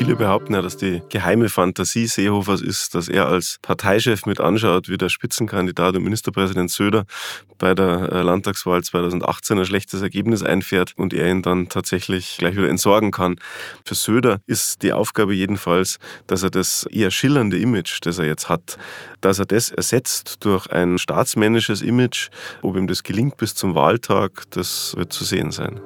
Viele 0.00 0.16
behaupten 0.16 0.54
ja, 0.54 0.62
dass 0.62 0.78
die 0.78 1.02
geheime 1.10 1.50
Fantasie 1.50 2.06
Seehofers 2.06 2.62
ist, 2.62 2.94
dass 2.94 3.10
er 3.10 3.26
als 3.26 3.58
Parteichef 3.60 4.24
mit 4.24 4.40
anschaut, 4.40 4.88
wie 4.88 4.96
der 4.96 5.10
Spitzenkandidat 5.10 5.94
und 5.94 6.04
Ministerpräsident 6.04 6.70
Söder 6.70 7.04
bei 7.58 7.74
der 7.74 8.10
äh, 8.10 8.22
Landtagswahl 8.22 8.82
2018 8.82 9.58
ein 9.58 9.66
schlechtes 9.66 10.00
Ergebnis 10.00 10.42
einfährt 10.42 10.94
und 10.96 11.12
er 11.12 11.30
ihn 11.30 11.42
dann 11.42 11.68
tatsächlich 11.68 12.38
gleich 12.38 12.56
wieder 12.56 12.70
entsorgen 12.70 13.10
kann. 13.10 13.36
Für 13.84 13.94
Söder 13.94 14.40
ist 14.46 14.80
die 14.80 14.94
Aufgabe 14.94 15.34
jedenfalls, 15.34 15.98
dass 16.26 16.42
er 16.42 16.50
das 16.50 16.84
eher 16.84 17.10
schillernde 17.10 17.58
Image, 17.58 17.98
das 18.00 18.18
er 18.18 18.24
jetzt 18.24 18.48
hat, 18.48 18.78
dass 19.20 19.38
er 19.38 19.44
das 19.44 19.68
ersetzt 19.68 20.46
durch 20.46 20.66
ein 20.72 20.96
staatsmännisches 20.96 21.82
Image. 21.82 22.30
Ob 22.62 22.74
ihm 22.74 22.86
das 22.86 23.02
gelingt 23.02 23.36
bis 23.36 23.54
zum 23.54 23.74
Wahltag, 23.74 24.44
das 24.48 24.94
wird 24.96 25.12
zu 25.12 25.24
sehen 25.24 25.50
sein. 25.50 25.78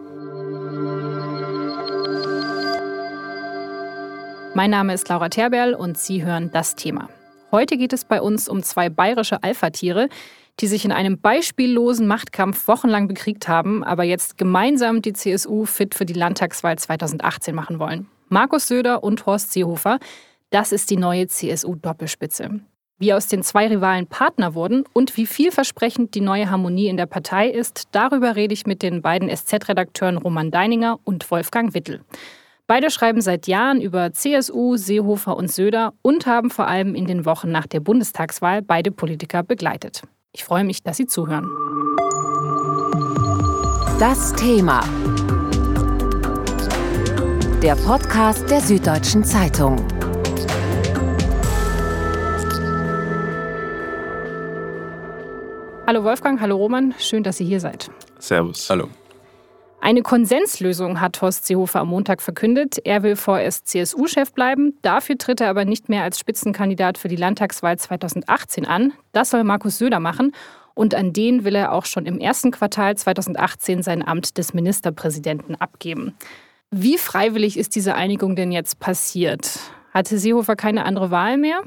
Mein 4.57 4.71
Name 4.71 4.95
ist 4.95 5.09
Laura 5.09 5.29
Terberl 5.31 5.75
und 5.75 5.99
Sie 5.99 6.25
hören 6.25 6.49
das 6.53 6.77
Thema. 6.77 7.09
Heute 7.51 7.77
geht 7.77 7.93
es 7.93 8.05
bei 8.05 8.23
uns 8.23 8.49
um 8.49 8.63
zwei 8.63 8.89
bayerische 8.89 9.43
Alpha-Tiere, 9.43 10.09
die 10.61 10.69
sich 10.69 10.85
in 10.85 10.93
einem 10.93 11.19
beispiellosen 11.19 12.07
Machtkampf 12.07 12.69
wochenlang 12.69 13.09
bekriegt 13.09 13.49
haben, 13.49 13.83
aber 13.83 14.05
jetzt 14.05 14.39
gemeinsam 14.39 15.03
die 15.03 15.13
CSU 15.13 15.65
fit 15.65 15.97
für 15.97 16.07
die 16.07 16.13
Landtagswahl 16.13 16.79
2018 16.79 17.53
machen 17.53 17.81
wollen. 17.81 18.07
Markus 18.29 18.69
Söder 18.69 19.03
und 19.03 19.27
Horst 19.27 19.53
Seehofer, 19.53 19.99
das 20.51 20.71
ist 20.71 20.89
die 20.89 20.99
neue 20.99 21.27
CSU-Doppelspitze. 21.27 22.61
Wie 22.99 23.13
aus 23.13 23.27
den 23.27 23.43
zwei 23.43 23.67
Rivalen 23.67 24.07
Partner 24.07 24.55
wurden 24.55 24.85
und 24.93 25.17
wie 25.17 25.27
vielversprechend 25.27 26.15
die 26.15 26.21
neue 26.21 26.49
Harmonie 26.49 26.87
in 26.87 26.97
der 26.97 27.07
Partei 27.07 27.49
ist, 27.49 27.89
darüber 27.91 28.37
rede 28.37 28.55
ich 28.55 28.67
mit 28.67 28.83
den 28.83 29.03
beiden 29.03 29.29
SZ-Redakteuren 29.35 30.17
Roman 30.17 30.53
Deininger 30.53 31.01
und 31.03 31.29
Wolfgang 31.33 31.75
Wittel. 31.75 32.03
Beide 32.67 32.91
schreiben 32.91 33.21
seit 33.21 33.47
Jahren 33.47 33.79
über 33.79 34.15
CSU, 34.15 34.79
Seehofer 34.79 35.37
und 35.37 35.53
Söder 35.53 35.93
und 36.01 36.25
haben 36.27 36.49
vor 36.49 36.67
allem 36.67 36.95
in 36.95 37.05
den 37.05 37.27
Wochen 37.27 37.51
nach 37.51 37.67
der 37.67 37.81
Bundestagswahl 37.81 38.63
beide 38.63 38.91
Politiker 38.91 39.43
begleitet. 39.43 40.01
Ich 40.33 40.45
freue 40.45 40.65
mich, 40.65 40.83
dass 40.83 40.97
Sie 40.97 41.05
zuhören. 41.07 41.47
Das 44.01 44.33
Thema. 44.33 44.81
Der 47.63 47.77
Podcast 47.77 48.49
der 48.49 48.63
Süddeutschen 48.63 49.25
Zeitung. 49.25 49.77
Hallo 55.87 56.03
Wolfgang, 56.03 56.41
hallo 56.41 56.57
Roman, 56.57 56.95
schön, 56.99 57.23
dass 57.23 57.39
ihr 57.41 57.47
hier 57.47 57.61
seid. 57.61 57.91
Servus. 58.19 58.71
Hallo. 58.71 58.89
Eine 59.85 60.01
Konsenslösung 60.01 60.99
hat 61.03 61.21
Horst 61.21 61.45
Seehofer 61.45 61.81
am 61.81 61.89
Montag 61.89 62.23
verkündet. 62.23 62.79
Er 62.85 63.03
will 63.03 63.17
vorerst 63.17 63.69
CSU-Chef 63.69 64.33
bleiben. 64.33 64.79
Dafür 64.81 65.19
tritt 65.19 65.43
er 65.43 65.51
aber 65.51 65.67
nicht 65.67 65.91
mehr 65.91 66.05
als 66.05 66.19
Spitzenkandidat 66.19 66.97
für 66.97 67.09
die 67.09 67.17
Landtagswahl 67.17 67.79
2018 67.79 68.65
an. 68.65 68.95
Das 69.13 69.29
soll 69.29 69.45
Markus 69.45 69.77
Söder 69.77 70.01
machen. 70.01 70.33
Und 70.73 70.95
an 70.95 71.13
den 71.13 71.45
will 71.45 71.55
er 71.55 71.73
auch 71.73 71.85
schon 71.85 72.07
im 72.07 72.19
ersten 72.19 72.51
Quartal 72.51 72.97
2018 72.97 73.83
sein 73.83 74.03
Amt 74.03 74.39
des 74.39 74.55
Ministerpräsidenten 74.55 75.55
abgeben. 75.57 76.15
Wie 76.71 76.97
freiwillig 76.97 77.59
ist 77.59 77.77
diese 77.77 77.95
Einigung 77.95 78.37
denn 78.37 78.53
jetzt 78.53 78.81
passiert? 78.81 79.59
Hatte 79.93 80.19
Seehofer 80.19 80.57
keine 80.57 80.87
andere 80.87 81.11
Wahl 81.11 81.37
mehr? 81.37 81.61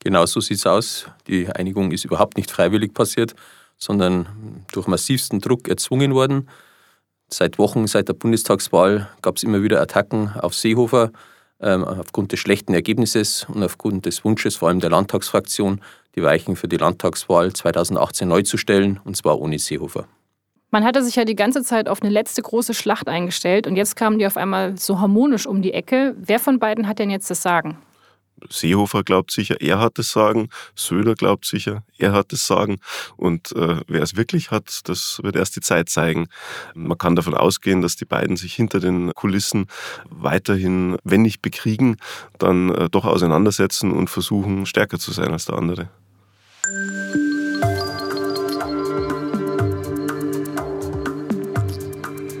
Genau 0.00 0.26
so 0.26 0.40
sieht 0.40 0.58
es 0.58 0.66
aus. 0.66 1.06
Die 1.26 1.48
Einigung 1.48 1.90
ist 1.92 2.04
überhaupt 2.04 2.36
nicht 2.36 2.50
freiwillig 2.50 2.92
passiert, 2.92 3.34
sondern 3.78 4.66
durch 4.72 4.86
massivsten 4.86 5.40
Druck 5.40 5.68
erzwungen 5.68 6.12
worden. 6.12 6.46
Seit 7.32 7.58
Wochen, 7.58 7.86
seit 7.86 8.08
der 8.08 8.14
Bundestagswahl, 8.14 9.08
gab 9.22 9.36
es 9.36 9.42
immer 9.42 9.62
wieder 9.62 9.80
Attacken 9.80 10.32
auf 10.40 10.54
Seehofer 10.54 11.12
ähm, 11.60 11.84
aufgrund 11.84 12.32
des 12.32 12.40
schlechten 12.40 12.74
Ergebnisses 12.74 13.46
und 13.48 13.62
aufgrund 13.62 14.06
des 14.06 14.24
Wunsches 14.24 14.56
vor 14.56 14.68
allem 14.68 14.80
der 14.80 14.90
Landtagsfraktion, 14.90 15.80
die 16.16 16.22
Weichen 16.22 16.56
für 16.56 16.66
die 16.66 16.76
Landtagswahl 16.76 17.52
2018 17.52 18.26
neu 18.26 18.42
zu 18.42 18.56
stellen, 18.56 18.98
und 19.04 19.16
zwar 19.16 19.40
ohne 19.40 19.58
Seehofer. 19.58 20.06
Man 20.72 20.84
hatte 20.84 21.02
sich 21.02 21.16
ja 21.16 21.24
die 21.24 21.36
ganze 21.36 21.62
Zeit 21.62 21.88
auf 21.88 22.02
eine 22.02 22.10
letzte 22.10 22.42
große 22.42 22.74
Schlacht 22.74 23.08
eingestellt 23.08 23.66
und 23.66 23.76
jetzt 23.76 23.96
kamen 23.96 24.18
die 24.18 24.26
auf 24.26 24.36
einmal 24.36 24.76
so 24.76 25.00
harmonisch 25.00 25.46
um 25.46 25.62
die 25.62 25.72
Ecke. 25.72 26.14
Wer 26.18 26.38
von 26.38 26.58
beiden 26.58 26.86
hat 26.86 26.98
denn 26.98 27.10
jetzt 27.10 27.30
das 27.30 27.42
Sagen? 27.42 27.76
Seehofer 28.48 29.02
glaubt 29.02 29.30
sicher, 29.30 29.60
er 29.60 29.78
hat 29.78 29.98
das 29.98 30.10
Sagen. 30.10 30.48
Söder 30.74 31.14
glaubt 31.14 31.44
sicher, 31.44 31.82
er 31.98 32.12
hat 32.12 32.32
das 32.32 32.46
Sagen. 32.46 32.78
Und 33.16 33.52
äh, 33.52 33.76
wer 33.86 34.02
es 34.02 34.16
wirklich 34.16 34.50
hat, 34.50 34.80
das 34.88 35.20
wird 35.22 35.36
erst 35.36 35.56
die 35.56 35.60
Zeit 35.60 35.88
zeigen. 35.88 36.28
Man 36.74 36.98
kann 36.98 37.16
davon 37.16 37.34
ausgehen, 37.34 37.82
dass 37.82 37.96
die 37.96 38.04
beiden 38.04 38.36
sich 38.36 38.54
hinter 38.54 38.80
den 38.80 39.12
Kulissen 39.14 39.66
weiterhin, 40.08 40.96
wenn 41.04 41.22
nicht 41.22 41.42
bekriegen, 41.42 41.96
dann 42.38 42.74
äh, 42.74 42.88
doch 42.90 43.04
auseinandersetzen 43.04 43.92
und 43.92 44.10
versuchen, 44.10 44.66
stärker 44.66 44.98
zu 44.98 45.12
sein 45.12 45.32
als 45.32 45.46
der 45.46 45.56
andere. 45.56 45.88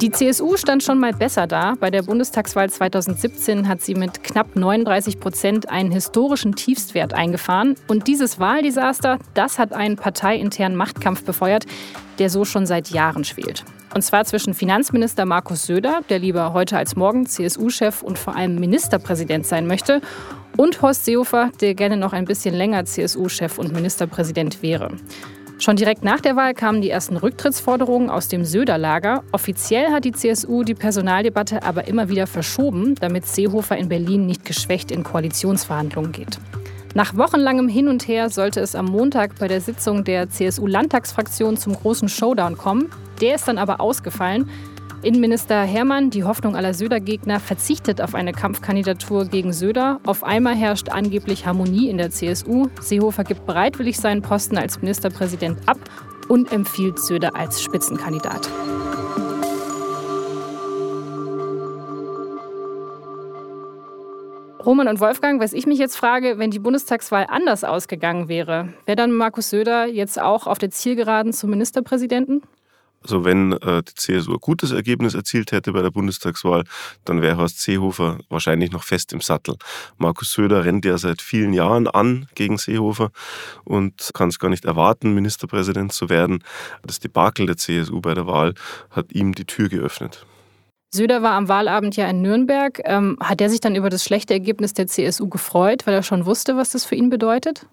Die 0.00 0.10
CSU 0.10 0.56
stand 0.56 0.82
schon 0.82 0.98
mal 0.98 1.12
besser 1.12 1.46
da. 1.46 1.74
Bei 1.78 1.90
der 1.90 2.00
Bundestagswahl 2.00 2.70
2017 2.70 3.68
hat 3.68 3.82
sie 3.82 3.94
mit 3.94 4.24
knapp 4.24 4.56
39 4.56 5.20
Prozent 5.20 5.68
einen 5.68 5.90
historischen 5.90 6.54
Tiefstwert 6.54 7.12
eingefahren. 7.12 7.74
Und 7.86 8.06
dieses 8.06 8.40
Wahldesaster, 8.40 9.18
das 9.34 9.58
hat 9.58 9.74
einen 9.74 9.96
parteiinternen 9.96 10.74
Machtkampf 10.74 11.22
befeuert, 11.24 11.66
der 12.18 12.30
so 12.30 12.46
schon 12.46 12.64
seit 12.64 12.88
Jahren 12.88 13.24
schwelt. 13.24 13.62
Und 13.94 14.00
zwar 14.00 14.24
zwischen 14.24 14.54
Finanzminister 14.54 15.26
Markus 15.26 15.66
Söder, 15.66 16.00
der 16.08 16.18
lieber 16.18 16.54
heute 16.54 16.78
als 16.78 16.96
morgen 16.96 17.26
CSU-Chef 17.26 18.02
und 18.02 18.18
vor 18.18 18.36
allem 18.36 18.54
Ministerpräsident 18.54 19.46
sein 19.46 19.66
möchte, 19.66 20.00
und 20.56 20.80
Horst 20.80 21.04
Seehofer, 21.04 21.50
der 21.60 21.74
gerne 21.74 21.98
noch 21.98 22.14
ein 22.14 22.24
bisschen 22.24 22.54
länger 22.54 22.86
CSU-Chef 22.86 23.58
und 23.58 23.72
Ministerpräsident 23.72 24.62
wäre. 24.62 24.96
Schon 25.60 25.76
direkt 25.76 26.02
nach 26.02 26.22
der 26.22 26.36
Wahl 26.36 26.54
kamen 26.54 26.80
die 26.80 26.88
ersten 26.88 27.18
Rücktrittsforderungen 27.18 28.08
aus 28.08 28.28
dem 28.28 28.46
Söder-Lager. 28.46 29.22
Offiziell 29.30 29.92
hat 29.92 30.06
die 30.06 30.12
CSU 30.12 30.62
die 30.62 30.74
Personaldebatte 30.74 31.62
aber 31.62 31.86
immer 31.86 32.08
wieder 32.08 32.26
verschoben, 32.26 32.94
damit 32.94 33.26
Seehofer 33.26 33.76
in 33.76 33.90
Berlin 33.90 34.24
nicht 34.24 34.46
geschwächt 34.46 34.90
in 34.90 35.02
Koalitionsverhandlungen 35.02 36.12
geht. 36.12 36.38
Nach 36.94 37.14
wochenlangem 37.14 37.68
Hin 37.68 37.88
und 37.88 38.08
Her 38.08 38.30
sollte 38.30 38.60
es 38.60 38.74
am 38.74 38.86
Montag 38.86 39.38
bei 39.38 39.48
der 39.48 39.60
Sitzung 39.60 40.02
der 40.02 40.30
CSU-Landtagsfraktion 40.30 41.58
zum 41.58 41.74
großen 41.74 42.08
Showdown 42.08 42.56
kommen. 42.56 42.90
Der 43.20 43.34
ist 43.34 43.46
dann 43.46 43.58
aber 43.58 43.82
ausgefallen. 43.82 44.48
Innenminister 45.02 45.62
Hermann, 45.62 46.10
die 46.10 46.24
Hoffnung 46.24 46.56
aller 46.56 46.74
Söder-Gegner, 46.74 47.40
verzichtet 47.40 48.02
auf 48.02 48.14
eine 48.14 48.32
Kampfkandidatur 48.32 49.24
gegen 49.24 49.54
Söder. 49.54 49.98
Auf 50.04 50.22
einmal 50.22 50.54
herrscht 50.54 50.90
angeblich 50.90 51.46
Harmonie 51.46 51.88
in 51.88 51.96
der 51.96 52.10
CSU. 52.10 52.68
Seehofer 52.82 53.24
gibt 53.24 53.46
bereitwillig 53.46 53.96
seinen 53.96 54.20
Posten 54.20 54.58
als 54.58 54.82
Ministerpräsident 54.82 55.58
ab 55.66 55.78
und 56.28 56.52
empfiehlt 56.52 56.98
Söder 56.98 57.34
als 57.34 57.62
Spitzenkandidat. 57.62 58.50
Roman 64.66 64.88
und 64.88 65.00
Wolfgang, 65.00 65.40
was 65.40 65.54
ich 65.54 65.66
mich 65.66 65.78
jetzt 65.78 65.96
frage, 65.96 66.36
wenn 66.36 66.50
die 66.50 66.58
Bundestagswahl 66.58 67.26
anders 67.30 67.64
ausgegangen 67.64 68.28
wäre, 68.28 68.74
wäre 68.84 68.96
dann 68.96 69.12
Markus 69.12 69.48
Söder 69.48 69.86
jetzt 69.86 70.20
auch 70.20 70.46
auf 70.46 70.58
der 70.58 70.70
Zielgeraden 70.70 71.32
zum 71.32 71.48
Ministerpräsidenten? 71.48 72.42
Also 73.02 73.24
wenn 73.24 73.52
äh, 73.52 73.82
die 73.82 73.94
CSU 73.94 74.34
ein 74.34 74.40
gutes 74.40 74.72
Ergebnis 74.72 75.14
erzielt 75.14 75.52
hätte 75.52 75.72
bei 75.72 75.80
der 75.80 75.90
Bundestagswahl, 75.90 76.64
dann 77.04 77.22
wäre 77.22 77.38
Horst 77.38 77.60
Seehofer 77.60 78.18
wahrscheinlich 78.28 78.72
noch 78.72 78.84
fest 78.84 79.12
im 79.12 79.20
Sattel. 79.20 79.56
Markus 79.96 80.32
Söder 80.32 80.64
rennt 80.64 80.84
ja 80.84 80.98
seit 80.98 81.22
vielen 81.22 81.54
Jahren 81.54 81.86
an 81.86 82.28
gegen 82.34 82.58
Seehofer 82.58 83.10
und 83.64 84.10
kann 84.12 84.28
es 84.28 84.38
gar 84.38 84.50
nicht 84.50 84.66
erwarten, 84.66 85.14
Ministerpräsident 85.14 85.92
zu 85.92 86.10
werden. 86.10 86.44
Das 86.82 87.00
Debakel 87.00 87.46
der 87.46 87.56
CSU 87.56 88.00
bei 88.00 88.12
der 88.12 88.26
Wahl 88.26 88.54
hat 88.90 89.12
ihm 89.12 89.34
die 89.34 89.46
Tür 89.46 89.68
geöffnet. 89.68 90.26
Söder 90.92 91.22
war 91.22 91.32
am 91.32 91.48
Wahlabend 91.48 91.96
ja 91.96 92.08
in 92.08 92.20
Nürnberg. 92.20 92.80
Ähm, 92.84 93.16
hat 93.20 93.40
er 93.40 93.48
sich 93.48 93.60
dann 93.60 93.76
über 93.76 93.90
das 93.90 94.04
schlechte 94.04 94.34
Ergebnis 94.34 94.74
der 94.74 94.88
CSU 94.88 95.28
gefreut, 95.28 95.86
weil 95.86 95.94
er 95.94 96.02
schon 96.02 96.26
wusste, 96.26 96.56
was 96.56 96.70
das 96.70 96.84
für 96.84 96.96
ihn 96.96 97.10
bedeutet? 97.10 97.66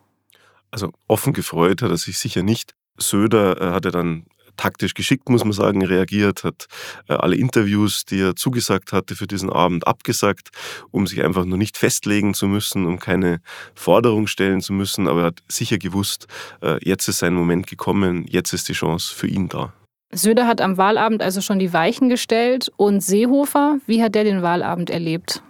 Also 0.69 0.92
offen 1.07 1.34
gefreut 1.34 1.81
hat 1.81 1.90
er 1.90 1.98
sich 1.98 2.19
sicher 2.19 2.44
nicht. 2.44 2.75
Söder 2.98 3.60
äh, 3.60 3.72
hatte 3.72 3.92
dann 3.92 4.25
taktisch 4.57 4.94
geschickt, 4.94 5.30
muss 5.30 5.44
man 5.44 5.54
sagen, 5.54 5.86
reagiert, 5.86 6.44
hat 6.44 6.68
äh, 7.07 7.13
alle 7.13 7.36
Interviews, 7.36 8.06
die 8.06 8.19
er 8.19 8.36
zugesagt 8.36 8.94
hatte 8.94 9.15
für 9.15 9.27
diesen 9.27 9.50
Abend, 9.50 9.88
abgesagt, 9.88 10.50
um 10.92 11.07
sich 11.07 11.24
einfach 11.24 11.45
nur 11.45 11.57
nicht 11.57 11.77
festlegen 11.77 12.33
zu 12.33 12.48
müssen, 12.48 12.86
um 12.86 13.00
keine 13.00 13.39
Forderung 13.75 14.27
stellen 14.27 14.62
zu 14.62 14.74
müssen. 14.74 15.07
Aber 15.07 15.21
er 15.21 15.25
hat 15.27 15.44
sicher 15.48 15.77
gewusst, 15.77 16.27
äh, 16.62 16.77
jetzt 16.83 17.07
ist 17.07 17.19
sein 17.19 17.33
Moment 17.33 17.68
gekommen, 17.68 18.25
jetzt 18.27 18.54
ist 18.54 18.68
die 18.68 18.74
Chance 18.74 19.13
für 19.13 19.27
ihn 19.27 19.48
da. 19.48 19.74
Söder 20.12 20.48
hat 20.48 20.62
am 20.62 20.77
Wahlabend 20.77 21.21
also 21.21 21.42
schon 21.42 21.59
die 21.59 21.74
Weichen 21.74 22.09
gestellt. 22.09 22.71
Und 22.77 23.01
Seehofer, 23.01 23.80
wie 23.86 24.01
hat 24.01 24.15
der 24.15 24.24
den 24.24 24.42
Wahlabend 24.42 24.89
erlebt? 24.89 25.42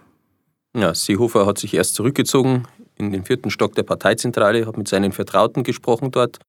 Ja, 0.75 0.93
Seehofer 0.93 1.45
hat 1.45 1.57
sich 1.57 1.73
erst 1.73 1.95
zurückgezogen 1.95 2.67
in 2.97 3.11
den 3.11 3.23
vierten 3.23 3.51
Stock 3.51 3.75
der 3.75 3.83
Parteizentrale, 3.83 4.65
hat 4.65 4.77
mit 4.77 4.87
seinen 4.87 5.11
Vertrauten 5.11 5.63
gesprochen 5.63 6.11
dort 6.11 6.39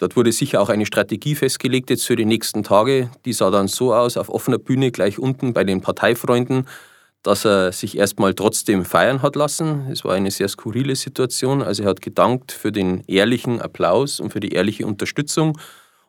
Dort 0.00 0.16
wurde 0.16 0.32
sicher 0.32 0.62
auch 0.62 0.70
eine 0.70 0.86
Strategie 0.86 1.34
festgelegt 1.34 1.90
jetzt 1.90 2.06
für 2.06 2.16
die 2.16 2.24
nächsten 2.24 2.62
Tage. 2.62 3.10
Die 3.26 3.34
sah 3.34 3.50
dann 3.50 3.68
so 3.68 3.92
aus, 3.92 4.16
auf 4.16 4.30
offener 4.30 4.56
Bühne 4.56 4.90
gleich 4.90 5.18
unten 5.18 5.52
bei 5.52 5.62
den 5.62 5.82
Parteifreunden, 5.82 6.66
dass 7.22 7.44
er 7.44 7.70
sich 7.70 7.98
erstmal 7.98 8.32
trotzdem 8.32 8.86
feiern 8.86 9.20
hat 9.20 9.36
lassen. 9.36 9.88
Es 9.92 10.02
war 10.02 10.14
eine 10.14 10.30
sehr 10.30 10.48
skurrile 10.48 10.96
Situation. 10.96 11.60
Also 11.60 11.82
er 11.82 11.90
hat 11.90 12.00
gedankt 12.00 12.50
für 12.50 12.72
den 12.72 13.04
ehrlichen 13.08 13.60
Applaus 13.60 14.20
und 14.20 14.32
für 14.32 14.40
die 14.40 14.52
ehrliche 14.52 14.86
Unterstützung. 14.86 15.58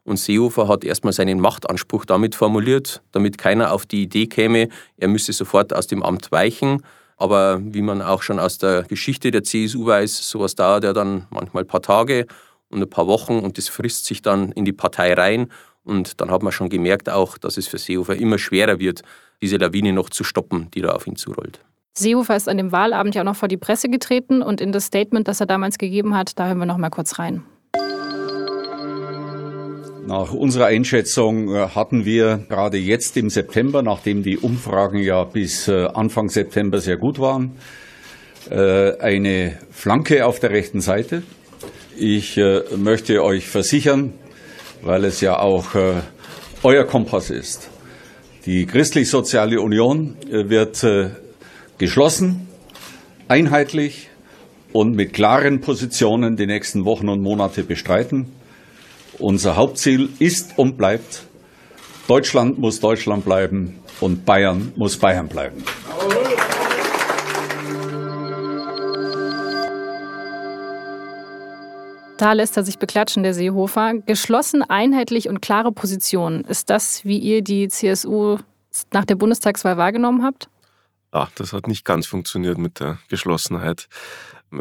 Und 0.05 0.15
Seehofer 0.15 0.69
hat 0.69 0.85
erstmal 0.85 1.11
seinen 1.11 1.41
Machtanspruch 1.41 2.05
damit 2.05 2.33
formuliert, 2.33 3.01
damit 3.11 3.37
keiner 3.37 3.73
auf 3.73 3.85
die 3.85 4.03
Idee 4.03 4.27
käme, 4.27 4.69
er 4.97 5.09
müsse 5.09 5.33
sofort 5.33 5.75
aus 5.75 5.87
dem 5.87 6.01
Amt 6.01 6.31
weichen. 6.31 6.81
Aber 7.17 7.59
wie 7.61 7.81
man 7.81 8.01
auch 8.01 8.21
schon 8.21 8.39
aus 8.39 8.57
der 8.57 8.83
Geschichte 8.83 9.31
der 9.31 9.43
CSU 9.43 9.85
weiß, 9.85 10.29
sowas 10.29 10.55
dauert 10.55 10.85
ja 10.85 10.93
dann 10.93 11.27
manchmal 11.29 11.63
ein 11.63 11.67
paar 11.67 11.81
Tage 11.81 12.25
und 12.71 12.81
ein 12.81 12.89
paar 12.89 13.07
Wochen 13.07 13.39
und 13.39 13.57
das 13.57 13.67
frisst 13.67 14.05
sich 14.05 14.21
dann 14.21 14.51
in 14.51 14.65
die 14.65 14.73
Partei 14.73 15.13
rein. 15.13 15.47
Und 15.83 16.21
dann 16.21 16.29
hat 16.31 16.43
man 16.43 16.51
schon 16.51 16.69
gemerkt 16.69 17.09
auch, 17.09 17.37
dass 17.37 17.57
es 17.57 17.67
für 17.67 17.77
Seehofer 17.77 18.15
immer 18.15 18.37
schwerer 18.37 18.79
wird, 18.79 19.01
diese 19.41 19.57
Lawine 19.57 19.93
noch 19.93 20.09
zu 20.09 20.23
stoppen, 20.23 20.69
die 20.71 20.81
da 20.81 20.89
auf 20.89 21.07
ihn 21.07 21.15
zurollt. 21.15 21.59
Seehofer 21.93 22.35
ist 22.35 22.47
an 22.47 22.57
dem 22.57 22.71
Wahlabend 22.71 23.15
ja 23.15 23.21
auch 23.21 23.25
noch 23.25 23.35
vor 23.35 23.49
die 23.49 23.57
Presse 23.57 23.89
getreten 23.89 24.41
und 24.41 24.61
in 24.61 24.71
das 24.71 24.85
Statement, 24.85 25.27
das 25.27 25.39
er 25.39 25.45
damals 25.45 25.77
gegeben 25.77 26.15
hat, 26.15 26.39
da 26.39 26.47
hören 26.47 26.59
wir 26.59 26.65
noch 26.65 26.77
mal 26.77 26.89
kurz 26.89 27.19
rein. 27.19 27.43
Nach 30.05 30.33
unserer 30.33 30.65
Einschätzung 30.65 31.53
äh, 31.53 31.67
hatten 31.69 32.05
wir 32.05 32.43
gerade 32.49 32.77
jetzt 32.77 33.17
im 33.17 33.29
September, 33.29 33.83
nachdem 33.83 34.23
die 34.23 34.37
Umfragen 34.37 34.97
ja 34.97 35.23
bis 35.23 35.67
äh, 35.67 35.85
Anfang 35.93 36.29
September 36.29 36.79
sehr 36.79 36.97
gut 36.97 37.19
waren, 37.19 37.57
äh, 38.49 38.97
eine 38.97 39.57
Flanke 39.69 40.25
auf 40.25 40.39
der 40.39 40.49
rechten 40.49 40.81
Seite. 40.81 41.23
Ich 42.03 42.39
möchte 42.75 43.23
euch 43.23 43.47
versichern, 43.47 44.13
weil 44.81 45.05
es 45.05 45.21
ja 45.21 45.37
auch 45.37 45.67
euer 46.63 46.83
Kompass 46.85 47.29
ist, 47.29 47.69
die 48.47 48.65
Christlich-Soziale 48.65 49.61
Union 49.61 50.17
äh, 50.27 50.49
wird 50.49 50.83
äh, 50.83 51.11
geschlossen, 51.77 52.47
einheitlich 53.27 54.09
und 54.73 54.95
mit 54.95 55.13
klaren 55.13 55.61
Positionen 55.61 56.37
die 56.37 56.47
nächsten 56.47 56.83
Wochen 56.83 57.07
und 57.07 57.21
Monate 57.21 57.63
bestreiten. 57.63 58.31
Unser 59.19 59.55
Hauptziel 59.55 60.09
ist 60.17 60.57
und 60.57 60.77
bleibt, 60.77 61.27
Deutschland 62.07 62.57
muss 62.57 62.79
Deutschland 62.79 63.25
bleiben 63.25 63.79
und 63.99 64.25
Bayern 64.25 64.73
muss 64.75 64.97
Bayern 64.97 65.27
bleiben. 65.27 65.63
Da 72.21 72.33
lässt 72.33 72.55
er 72.55 72.63
sich 72.63 72.77
beklatschen, 72.77 73.23
der 73.23 73.33
Seehofer. 73.33 73.95
Geschlossen, 74.05 74.61
einheitlich 74.61 75.27
und 75.27 75.41
klare 75.41 75.71
Positionen. 75.71 76.45
Ist 76.45 76.69
das, 76.69 77.03
wie 77.03 77.17
ihr 77.17 77.41
die 77.41 77.67
CSU 77.67 78.37
nach 78.93 79.05
der 79.05 79.15
Bundestagswahl 79.15 79.75
wahrgenommen 79.75 80.23
habt? 80.23 80.47
Ja, 81.11 81.29
das 81.33 81.51
hat 81.51 81.65
nicht 81.65 81.83
ganz 81.83 82.05
funktioniert 82.05 82.59
mit 82.59 82.79
der 82.79 82.99
Geschlossenheit. 83.09 83.87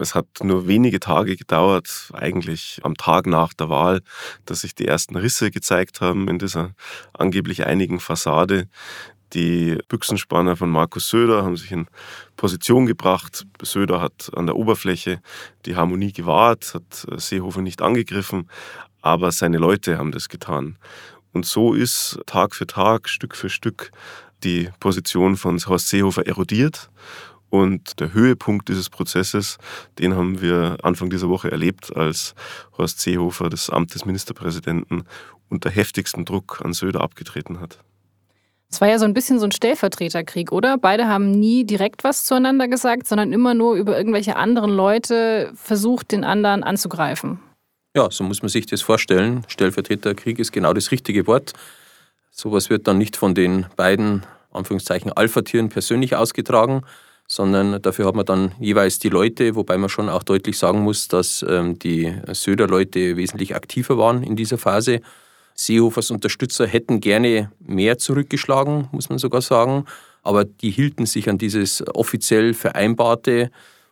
Es 0.01 0.15
hat 0.15 0.25
nur 0.43 0.69
wenige 0.69 1.01
Tage 1.01 1.37
gedauert, 1.37 2.09
eigentlich 2.15 2.81
am 2.83 2.95
Tag 2.95 3.27
nach 3.27 3.53
der 3.53 3.69
Wahl, 3.69 4.01
dass 4.47 4.63
sich 4.63 4.75
die 4.75 4.87
ersten 4.87 5.17
Risse 5.17 5.51
gezeigt 5.51 6.01
haben 6.01 6.29
in 6.29 6.39
dieser 6.39 6.71
angeblich 7.13 7.67
einigen 7.67 8.01
Fassade. 8.01 8.69
Die 9.32 9.79
Büchsenspanner 9.88 10.56
von 10.56 10.71
Markus 10.71 11.09
Söder 11.09 11.44
haben 11.44 11.56
sich 11.56 11.71
in 11.71 11.87
Position 12.37 12.87
gebracht. 12.87 13.47
Söder 13.62 14.00
hat 14.00 14.31
an 14.35 14.47
der 14.47 14.56
Oberfläche 14.56 15.21
die 15.67 15.77
Harmonie 15.77 16.12
gewahrt, 16.12 16.75
hat 16.75 17.06
Seehofer 17.17 17.62
nicht 17.62 17.81
angegriffen, 17.81 18.50
aber 19.03 19.31
seine 19.31 19.59
Leute 19.59 19.99
haben 19.99 20.11
das 20.11 20.29
getan. 20.29 20.77
Und 21.32 21.47
so 21.47 21.75
ist 21.75 22.19
Tag 22.27 22.56
für 22.56 22.67
Tag, 22.67 23.09
Stück 23.09 23.37
für 23.37 23.50
Stück 23.50 23.93
die 24.43 24.71
Position 24.81 25.37
von 25.37 25.59
Horst 25.59 25.88
Seehofer 25.88 26.27
erodiert. 26.27 26.91
Und 27.50 27.99
der 28.00 28.12
Höhepunkt 28.12 28.69
dieses 28.69 28.91
Prozesses, 28.91 29.59
den 29.99 30.15
haben 30.15 30.41
wir 30.41 30.79
Anfang 30.82 31.11
dieser 31.11 31.29
Woche 31.29 31.50
erlebt, 31.50 31.94
als 31.97 32.35
Horst 32.79 33.00
Seehofer 33.00 33.50
das 33.50 33.71
Amt 33.71 33.94
des 33.94 34.05
Ministerpräsidenten 34.05 35.05
unter 35.49 35.71
heftigstem 35.71 36.25
Druck 36.25 36.61
an 36.65 36.73
Söder 36.73 37.00
abgetreten 37.00 37.61
hat. 37.61 37.81
Es 38.70 38.81
war 38.81 38.88
ja 38.88 38.99
so 38.99 39.05
ein 39.05 39.14
bisschen 39.14 39.40
so 39.40 39.46
ein 39.46 39.52
Stellvertreterkrieg, 39.52 40.52
oder? 40.52 40.78
Beide 40.78 41.08
haben 41.08 41.32
nie 41.32 41.64
direkt 41.64 42.05
was 42.05 42.22
zueinander 42.25 42.69
gesagt, 42.69 43.08
sondern 43.08 43.32
immer 43.32 43.52
nur 43.52 43.75
über 43.75 43.99
irgendwelche 43.99 44.37
anderen 44.37 44.70
Leute 44.70 45.50
versucht, 45.55 46.12
den 46.12 46.22
anderen 46.22 46.62
anzugreifen. 46.62 47.40
Ja, 47.96 48.08
so 48.11 48.22
muss 48.22 48.43
man 48.43 48.49
sich 48.49 48.67
das 48.67 48.82
vorstellen. 48.82 49.43
Stellvertreterkrieg 49.49 50.38
ist 50.38 50.52
genau 50.52 50.72
das 50.72 50.93
richtige 50.93 51.26
Wort. 51.26 51.52
Sowas 52.31 52.70
wird 52.70 52.87
dann 52.87 52.99
nicht 52.99 53.17
von 53.17 53.34
den 53.34 53.67
beiden, 53.75 54.25
Anführungszeichen, 54.52 55.12
Alpha-Tieren 55.12 55.69
persönlich 55.69 56.14
ausgetragen, 56.14 56.82
sondern 57.26 57.82
dafür 57.82 58.06
hat 58.06 58.14
man 58.14 58.25
dann 58.25 58.52
jeweils 58.61 59.00
die 59.00 59.08
Leute, 59.08 59.56
wobei 59.56 59.78
man 59.78 59.88
schon 59.88 60.08
auch 60.08 60.22
deutlich 60.22 60.56
sagen 60.56 60.81
muss, 60.81 61.08
dass 61.08 61.44
ähm, 61.49 61.76
die 61.78 62.14
Söder-Leute 62.32 63.17
wesentlich 63.17 63.56
aktiver 63.56 63.99
waren 63.99 64.22
in 64.22 64.37
dieser 64.37 64.58
Phase 64.58 65.00
Seehofers 65.61 66.11
Unterstützer 66.11 66.67
hätten 66.67 67.01
gerne 67.01 67.53
mehr 67.61 67.99
zurückgeschlagen, 67.99 68.89
muss 68.93 69.11
man 69.11 69.19
sogar 69.19 69.43
sagen. 69.43 69.85
Aber 70.23 70.45
die 70.45 70.71
hielten 70.71 71.05
sich 71.05 71.29
an 71.29 71.37
dieses 71.37 71.85
offiziell 71.95 72.55
Vereinbarte, 72.55 73.51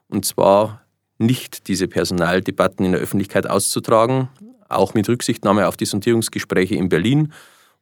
und 0.08 0.24
zwar 0.24 0.82
nicht 1.18 1.68
diese 1.68 1.86
Personaldebatten 1.86 2.86
in 2.86 2.92
der 2.92 3.00
Öffentlichkeit 3.02 3.48
auszutragen, 3.48 4.28
auch 4.68 4.94
mit 4.94 5.08
Rücksichtnahme 5.08 5.68
auf 5.68 5.76
die 5.76 5.84
Sondierungsgespräche 5.84 6.74
in 6.74 6.88
Berlin. 6.88 7.32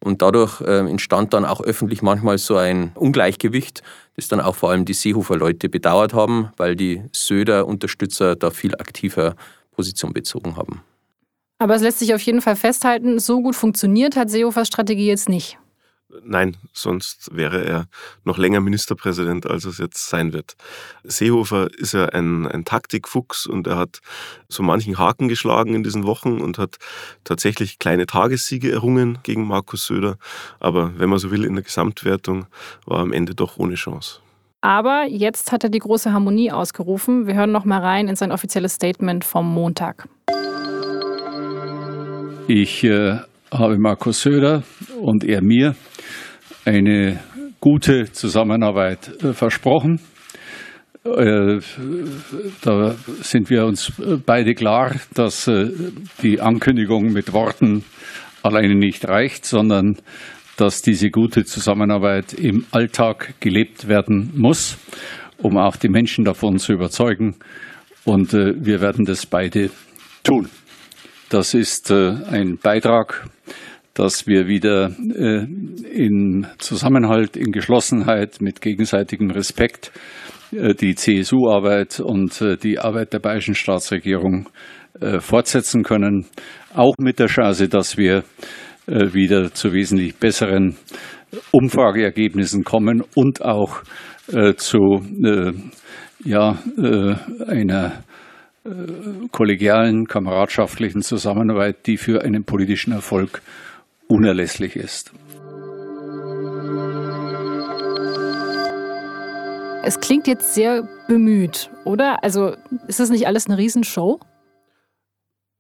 Und 0.01 0.21
dadurch 0.21 0.61
äh, 0.61 0.79
entstand 0.79 1.33
dann 1.33 1.45
auch 1.45 1.61
öffentlich 1.61 2.03
manchmal 2.03 2.39
so 2.39 2.57
ein 2.57 2.91
Ungleichgewicht, 2.97 3.83
das 4.17 4.29
dann 4.29 4.41
auch 4.41 4.57
vor 4.57 4.71
allem 4.71 4.85
die 4.85 4.95
Seehofer-Leute 4.95 5.69
bedauert 5.69 6.13
haben, 6.13 6.51
weil 6.57 6.75
die 6.75 7.03
Söder-Unterstützer 7.13 8.35
da 8.35 8.51
viel 8.51 8.75
aktiver 8.75 9.37
Position 9.71 10.13
bezogen 10.13 10.57
haben. 10.57 10.83
Aber 11.59 11.75
es 11.75 11.83
lässt 11.83 11.99
sich 11.99 12.15
auf 12.15 12.21
jeden 12.21 12.43
Fall 12.43 12.57
festhalten, 12.57 13.19
so 13.19 13.41
gut 13.41 13.57
funktioniert 13.57 14.17
hat 14.17 14.31
Seehofers 14.31 14.69
Strategie 14.69 15.07
jetzt 15.07 15.29
nicht. 15.29 15.59
Nein, 16.23 16.57
sonst 16.73 17.35
wäre 17.35 17.65
er 17.65 17.87
noch 18.25 18.39
länger 18.39 18.61
Ministerpräsident, 18.61 19.47
als 19.47 19.65
es 19.65 19.79
jetzt 19.79 20.09
sein 20.09 20.33
wird. 20.33 20.57
Seehofer 21.03 21.69
ist 21.77 21.95
ja 21.95 22.07
ein, 22.07 22.47
ein 22.47 22.65
Taktikfuchs 22.65 23.47
und 23.47 23.67
er 23.67 23.77
hat 23.77 24.01
so 24.49 24.63
manchen 24.63 24.99
Haken 24.99 25.29
geschlagen 25.29 25.75
in 25.75 25.83
diesen 25.83 26.07
Wochen 26.07 26.41
und 26.41 26.59
hat 26.59 26.77
tatsächlich 27.25 27.79
kleine 27.79 28.07
Tagessiege 28.07 28.71
errungen 28.71 29.19
gegen 29.25 29.47
Markus 29.47 29.87
Söder. 29.87 30.17
Aber 30.61 30.97
wenn 30.97 31.11
man 31.11 31.19
so 31.19 31.31
will, 31.31 31.45
in 31.45 31.55
der 31.55 31.65
Gesamtwertung 31.65 32.47
war 32.87 32.99
er 32.99 33.03
am 33.03 33.13
Ende 33.13 33.35
doch 33.35 33.59
ohne 33.59 33.75
Chance. 33.75 34.21
Aber 34.61 35.07
jetzt 35.09 35.53
hat 35.53 35.65
er 35.65 35.71
die 35.71 35.81
große 35.81 36.13
Harmonie 36.13 36.53
ausgerufen. 36.53 37.27
Wir 37.27 37.35
hören 37.35 37.53
noch 37.53 37.65
mal 37.65 37.81
rein 37.81 38.09
in 38.09 38.17
sein 38.17 38.33
offizielles 38.33 38.75
Statement 38.75 39.25
vom 39.25 39.53
Montag. 39.53 40.09
Ich 42.49 42.85
äh, 42.85 43.19
habe 43.51 43.77
Markus 43.77 44.23
Söder 44.23 44.63
und 45.01 45.25
er 45.25 45.43
mir 45.43 45.75
eine 46.65 47.19
gute 47.59 48.13
Zusammenarbeit 48.13 49.21
äh, 49.25 49.33
versprochen. 49.33 49.99
Äh, 51.05 51.59
da 52.63 52.95
sind 53.21 53.51
wir 53.51 53.67
uns 53.67 53.93
beide 54.25 54.55
klar, 54.55 54.95
dass 55.15 55.49
äh, 55.49 55.71
die 56.23 56.41
Ankündigung 56.41 57.13
mit 57.13 57.33
Worten 57.33 57.85
alleine 58.45 58.77
nicht 58.77 59.09
reicht, 59.09 59.45
sondern 59.45 59.97
dass 60.57 60.83
diese 60.83 61.11
gute 61.11 61.45
Zusammenarbeit 61.45 62.33
im 62.33 62.65
Alltag 62.71 63.35
gelebt 63.41 63.89
werden 63.89 64.31
muss, 64.37 64.79
um 65.39 65.57
auch 65.59 65.75
die 65.75 65.89
Menschen 65.89 66.25
davon 66.25 66.59
zu 66.59 66.75
überzeugen. 66.75 67.35
Und 68.05 68.35
äh, 68.35 68.55
wir 68.57 68.81
werden 68.81 69.05
das 69.05 69.27
beide 69.27 69.71
tun. 70.23 70.49
Das 71.29 71.55
ist 71.55 71.91
äh, 71.91 72.15
ein 72.31 72.57
Beitrag, 72.63 73.27
dass 73.95 74.29
wir 74.29 74.47
wieder 74.47 74.91
äh, 74.91 75.45
in 75.93 76.47
Zusammenhalt, 76.59 77.37
in 77.37 77.51
Geschlossenheit, 77.51 78.41
mit 78.41 78.61
gegenseitigem 78.61 79.33
Respekt 79.33 79.91
äh, 80.53 80.75
die 80.75 80.95
CSU-Arbeit 80.95 81.99
und 81.99 82.41
die 82.63 82.79
Arbeit 82.79 83.13
der 83.13 83.19
bayerischen 83.19 83.55
Staatsregierung 83.55 84.49
fortsetzen 85.19 85.83
können. 85.83 86.25
Auch 86.75 86.95
mit 86.99 87.19
der 87.19 87.27
Chance, 87.27 87.69
dass 87.69 87.99
wir 87.99 88.25
wieder 88.87 89.53
zu 89.53 89.75
wesentlich 89.75 90.17
besseren 90.17 90.77
Umfrageergebnissen 91.51 92.65
kommen 92.65 93.03
und 93.15 93.45
auch 93.45 93.83
zu 94.57 95.03
ja, 96.25 96.59
einer 97.47 98.05
kollegialen, 99.33 100.07
kameradschaftlichen 100.09 101.03
Zusammenarbeit, 101.03 101.87
die 101.87 101.97
für 101.97 102.23
einen 102.23 102.45
politischen 102.45 102.93
Erfolg 102.93 103.43
unerlässlich 104.09 104.77
ist. 104.77 105.13
Es 109.83 110.01
klingt 110.01 110.27
jetzt 110.27 110.55
sehr 110.55 110.89
bemüht, 111.07 111.71
oder? 111.85 112.25
Also 112.25 112.57
ist 112.89 112.99
das 112.99 113.11
nicht 113.11 113.27
alles 113.29 113.47
eine 113.47 113.57
Riesenshow? 113.57 114.19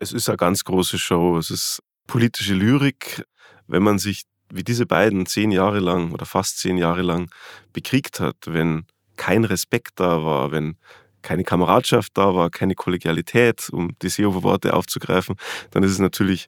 Es 0.00 0.12
ist 0.12 0.28
eine 0.28 0.36
ganz 0.36 0.64
große 0.64 0.98
Show. 0.98 1.38
Es 1.38 1.50
ist 1.50 1.80
politische 2.06 2.54
Lyrik. 2.54 3.24
Wenn 3.68 3.82
man 3.82 3.98
sich 3.98 4.24
wie 4.50 4.64
diese 4.64 4.86
beiden 4.86 5.26
zehn 5.26 5.50
Jahre 5.50 5.78
lang 5.78 6.12
oder 6.12 6.26
fast 6.26 6.58
zehn 6.58 6.76
Jahre 6.76 7.02
lang 7.02 7.30
bekriegt 7.72 8.20
hat, 8.20 8.36
wenn 8.46 8.86
kein 9.16 9.44
Respekt 9.44 10.00
da 10.00 10.24
war, 10.24 10.50
wenn 10.52 10.76
keine 11.26 11.42
Kameradschaft 11.42 12.16
da 12.16 12.36
war, 12.36 12.50
keine 12.50 12.76
Kollegialität, 12.76 13.68
um 13.70 13.90
die 14.00 14.08
Seehofer-Worte 14.08 14.74
aufzugreifen, 14.74 15.34
dann 15.72 15.82
ist 15.82 15.90
es 15.90 15.98
natürlich 15.98 16.46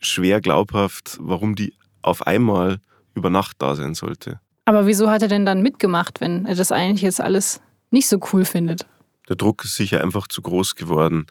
schwer 0.00 0.42
glaubhaft, 0.42 1.16
warum 1.18 1.54
die 1.54 1.74
auf 2.02 2.26
einmal 2.26 2.78
über 3.14 3.30
Nacht 3.30 3.56
da 3.60 3.74
sein 3.74 3.94
sollte. 3.94 4.38
Aber 4.66 4.86
wieso 4.86 5.10
hat 5.10 5.22
er 5.22 5.28
denn 5.28 5.46
dann 5.46 5.62
mitgemacht, 5.62 6.20
wenn 6.20 6.44
er 6.44 6.54
das 6.54 6.72
eigentlich 6.72 7.00
jetzt 7.00 7.22
alles 7.22 7.62
nicht 7.90 8.06
so 8.06 8.20
cool 8.32 8.44
findet? 8.44 8.86
Der 9.30 9.36
Druck 9.36 9.64
ist 9.64 9.76
sicher 9.76 10.02
einfach 10.02 10.28
zu 10.28 10.42
groß 10.42 10.74
geworden. 10.74 11.26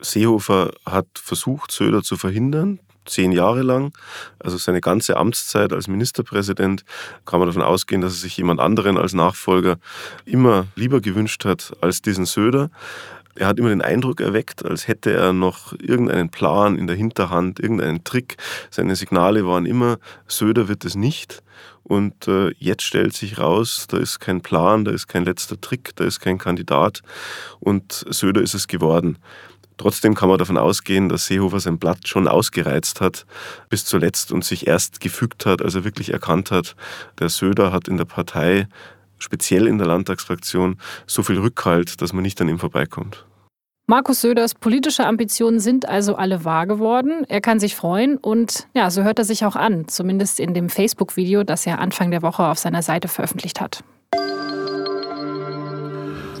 Seehofer 0.00 0.72
hat 0.84 1.06
versucht, 1.14 1.70
Söder 1.70 2.02
zu 2.02 2.16
verhindern, 2.16 2.80
zehn 3.06 3.32
Jahre 3.32 3.62
lang. 3.62 3.92
Also 4.38 4.56
seine 4.56 4.80
ganze 4.80 5.16
Amtszeit 5.16 5.72
als 5.72 5.88
Ministerpräsident 5.88 6.84
kann 7.24 7.40
man 7.40 7.48
davon 7.48 7.62
ausgehen, 7.62 8.00
dass 8.00 8.12
er 8.12 8.18
sich 8.18 8.36
jemand 8.36 8.60
anderen 8.60 8.98
als 8.98 9.14
Nachfolger 9.14 9.78
immer 10.24 10.66
lieber 10.74 11.00
gewünscht 11.00 11.44
hat 11.44 11.72
als 11.80 12.02
diesen 12.02 12.26
Söder. 12.26 12.70
Er 13.38 13.48
hat 13.48 13.58
immer 13.58 13.68
den 13.68 13.82
Eindruck 13.82 14.20
erweckt, 14.20 14.64
als 14.64 14.88
hätte 14.88 15.12
er 15.12 15.34
noch 15.34 15.74
irgendeinen 15.78 16.30
Plan 16.30 16.78
in 16.78 16.86
der 16.86 16.96
Hinterhand, 16.96 17.60
irgendeinen 17.60 18.02
Trick. 18.02 18.36
Seine 18.70 18.96
Signale 18.96 19.46
waren 19.46 19.66
immer, 19.66 19.98
Söder 20.26 20.68
wird 20.68 20.84
es 20.86 20.94
nicht. 20.94 21.42
Und 21.82 22.26
äh, 22.26 22.50
jetzt 22.58 22.82
stellt 22.82 23.14
sich 23.14 23.38
raus, 23.38 23.86
da 23.88 23.98
ist 23.98 24.18
kein 24.18 24.40
Plan, 24.40 24.84
da 24.84 24.90
ist 24.90 25.06
kein 25.06 25.24
letzter 25.24 25.60
Trick, 25.60 25.94
da 25.94 26.04
ist 26.04 26.18
kein 26.18 26.36
Kandidat. 26.36 27.02
Und 27.60 28.04
Söder 28.08 28.40
ist 28.40 28.54
es 28.54 28.66
geworden. 28.66 29.18
Trotzdem 29.78 30.14
kann 30.14 30.28
man 30.28 30.38
davon 30.38 30.56
ausgehen, 30.56 31.08
dass 31.08 31.26
Seehofer 31.26 31.60
sein 31.60 31.78
Blatt 31.78 32.08
schon 32.08 32.28
ausgereizt 32.28 33.00
hat 33.00 33.26
bis 33.68 33.84
zuletzt 33.84 34.32
und 34.32 34.44
sich 34.44 34.66
erst 34.66 35.00
gefügt 35.00 35.46
hat, 35.46 35.60
als 35.62 35.74
er 35.74 35.84
wirklich 35.84 36.12
erkannt 36.12 36.50
hat, 36.50 36.76
der 37.18 37.28
Söder 37.28 37.72
hat 37.72 37.88
in 37.88 37.96
der 37.96 38.06
Partei, 38.06 38.68
speziell 39.18 39.66
in 39.66 39.78
der 39.78 39.86
Landtagsfraktion, 39.86 40.78
so 41.06 41.22
viel 41.22 41.38
Rückhalt, 41.38 42.00
dass 42.00 42.12
man 42.12 42.22
nicht 42.22 42.40
an 42.40 42.48
ihm 42.48 42.58
vorbeikommt. 42.58 43.26
Markus 43.88 44.20
Söders 44.20 44.54
politische 44.54 45.06
Ambitionen 45.06 45.60
sind 45.60 45.88
also 45.88 46.16
alle 46.16 46.44
wahr 46.44 46.66
geworden. 46.66 47.24
Er 47.28 47.40
kann 47.40 47.60
sich 47.60 47.76
freuen 47.76 48.16
und 48.16 48.66
ja, 48.74 48.90
so 48.90 49.04
hört 49.04 49.20
er 49.20 49.24
sich 49.24 49.44
auch 49.44 49.54
an, 49.54 49.86
zumindest 49.86 50.40
in 50.40 50.54
dem 50.54 50.68
Facebook-Video, 50.68 51.44
das 51.44 51.66
er 51.66 51.78
Anfang 51.78 52.10
der 52.10 52.22
Woche 52.22 52.42
auf 52.44 52.58
seiner 52.58 52.82
Seite 52.82 53.06
veröffentlicht 53.06 53.60
hat. 53.60 53.84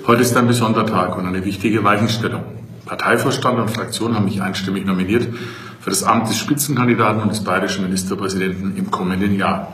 Heute 0.08 0.22
ist 0.22 0.36
ein 0.36 0.48
besonderer 0.48 0.86
Tag 0.86 1.16
und 1.16 1.26
eine 1.26 1.44
wichtige 1.44 1.84
Weichenstellung. 1.84 2.42
Parteivorstand 2.86 3.58
und 3.58 3.70
Fraktion 3.70 4.14
haben 4.14 4.24
mich 4.24 4.40
einstimmig 4.40 4.86
nominiert 4.86 5.28
für 5.80 5.90
das 5.90 6.04
Amt 6.04 6.28
des 6.28 6.38
Spitzenkandidaten 6.38 7.20
und 7.20 7.30
des 7.30 7.44
bayerischen 7.44 7.84
Ministerpräsidenten 7.84 8.76
im 8.76 8.90
kommenden 8.90 9.36
Jahr. 9.36 9.72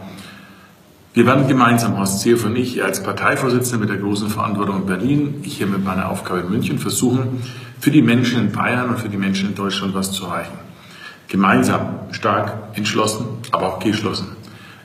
Wir 1.14 1.26
werden 1.26 1.47
gemeinsam, 1.47 1.99
Horst 1.99 2.21
Seehofer 2.21 2.47
und 2.47 2.57
ich, 2.57 2.83
als 2.83 3.02
Parteivorsitzender 3.02 3.81
mit 3.81 3.90
der 3.90 3.99
großen 3.99 4.31
Verantwortung 4.31 4.76
in 4.76 4.87
Berlin, 4.87 5.35
ich 5.42 5.59
hier 5.59 5.66
mit 5.66 5.85
meiner 5.85 6.09
Aufgabe 6.09 6.40
in 6.40 6.49
München, 6.49 6.78
versuchen, 6.78 7.42
für 7.81 7.90
die 7.90 8.00
Menschen 8.00 8.40
in 8.40 8.52
Bayern 8.52 8.88
und 8.88 8.99
für 8.99 9.11
die 9.11 9.19
Menschen 9.19 9.50
in 9.50 9.54
Deutschland 9.54 9.95
was 9.95 10.12
zu 10.12 10.25
erreichen. 10.25 10.59
Gemeinsam, 11.28 12.00
stark, 12.12 12.54
entschlossen, 12.75 13.26
aber 13.50 13.75
auch 13.75 13.78
geschlossen. 13.78 14.28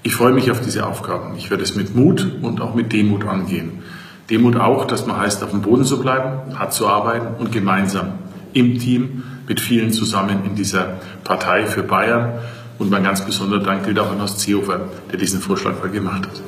Ich 0.03 0.15
freue 0.15 0.33
mich 0.33 0.51
auf 0.51 0.59
diese 0.59 0.85
Aufgaben. 0.85 1.35
Ich 1.37 1.49
werde 1.49 1.63
es 1.63 1.75
mit 1.75 1.95
Mut 1.95 2.27
und 2.41 2.59
auch 2.59 2.75
mit 2.75 2.91
Demut 2.91 3.25
angehen. 3.25 3.83
Demut 4.29 4.57
auch, 4.57 4.85
dass 4.85 5.05
man 5.05 5.17
heißt, 5.17 5.41
auf 5.43 5.51
dem 5.51 5.61
Boden 5.61 5.85
zu 5.85 6.01
bleiben, 6.01 6.57
hart 6.59 6.73
zu 6.73 6.87
arbeiten 6.87 7.41
und 7.41 7.51
gemeinsam 7.51 8.13
im 8.53 8.77
Team 8.77 9.23
mit 9.47 9.61
vielen 9.61 9.91
zusammen 9.91 10.43
in 10.45 10.55
dieser 10.55 10.99
Partei 11.23 11.65
für 11.65 11.83
Bayern. 11.83 12.39
Und 12.77 12.91
mein 12.91 13.03
ganz 13.03 13.25
besonderer 13.25 13.63
Dank 13.63 13.85
gilt 13.85 13.97
auch 13.99 14.11
an 14.11 14.19
Horst 14.19 14.39
Seehofer, 14.41 14.81
der 15.11 15.17
diesen 15.17 15.39
Vorschlag 15.39 15.79
mal 15.79 15.89
gemacht 15.89 16.27
hat. 16.27 16.41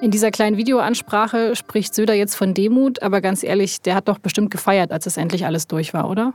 In 0.00 0.10
dieser 0.12 0.30
kleinen 0.30 0.58
Videoansprache 0.58 1.56
spricht 1.56 1.94
Söder 1.94 2.14
jetzt 2.14 2.36
von 2.36 2.54
Demut, 2.54 3.02
aber 3.02 3.20
ganz 3.20 3.42
ehrlich, 3.42 3.80
der 3.80 3.94
hat 3.94 4.08
doch 4.08 4.18
bestimmt 4.18 4.50
gefeiert, 4.50 4.92
als 4.92 5.06
es 5.06 5.16
endlich 5.16 5.46
alles 5.46 5.66
durch 5.66 5.92
war, 5.92 6.08
oder? 6.08 6.34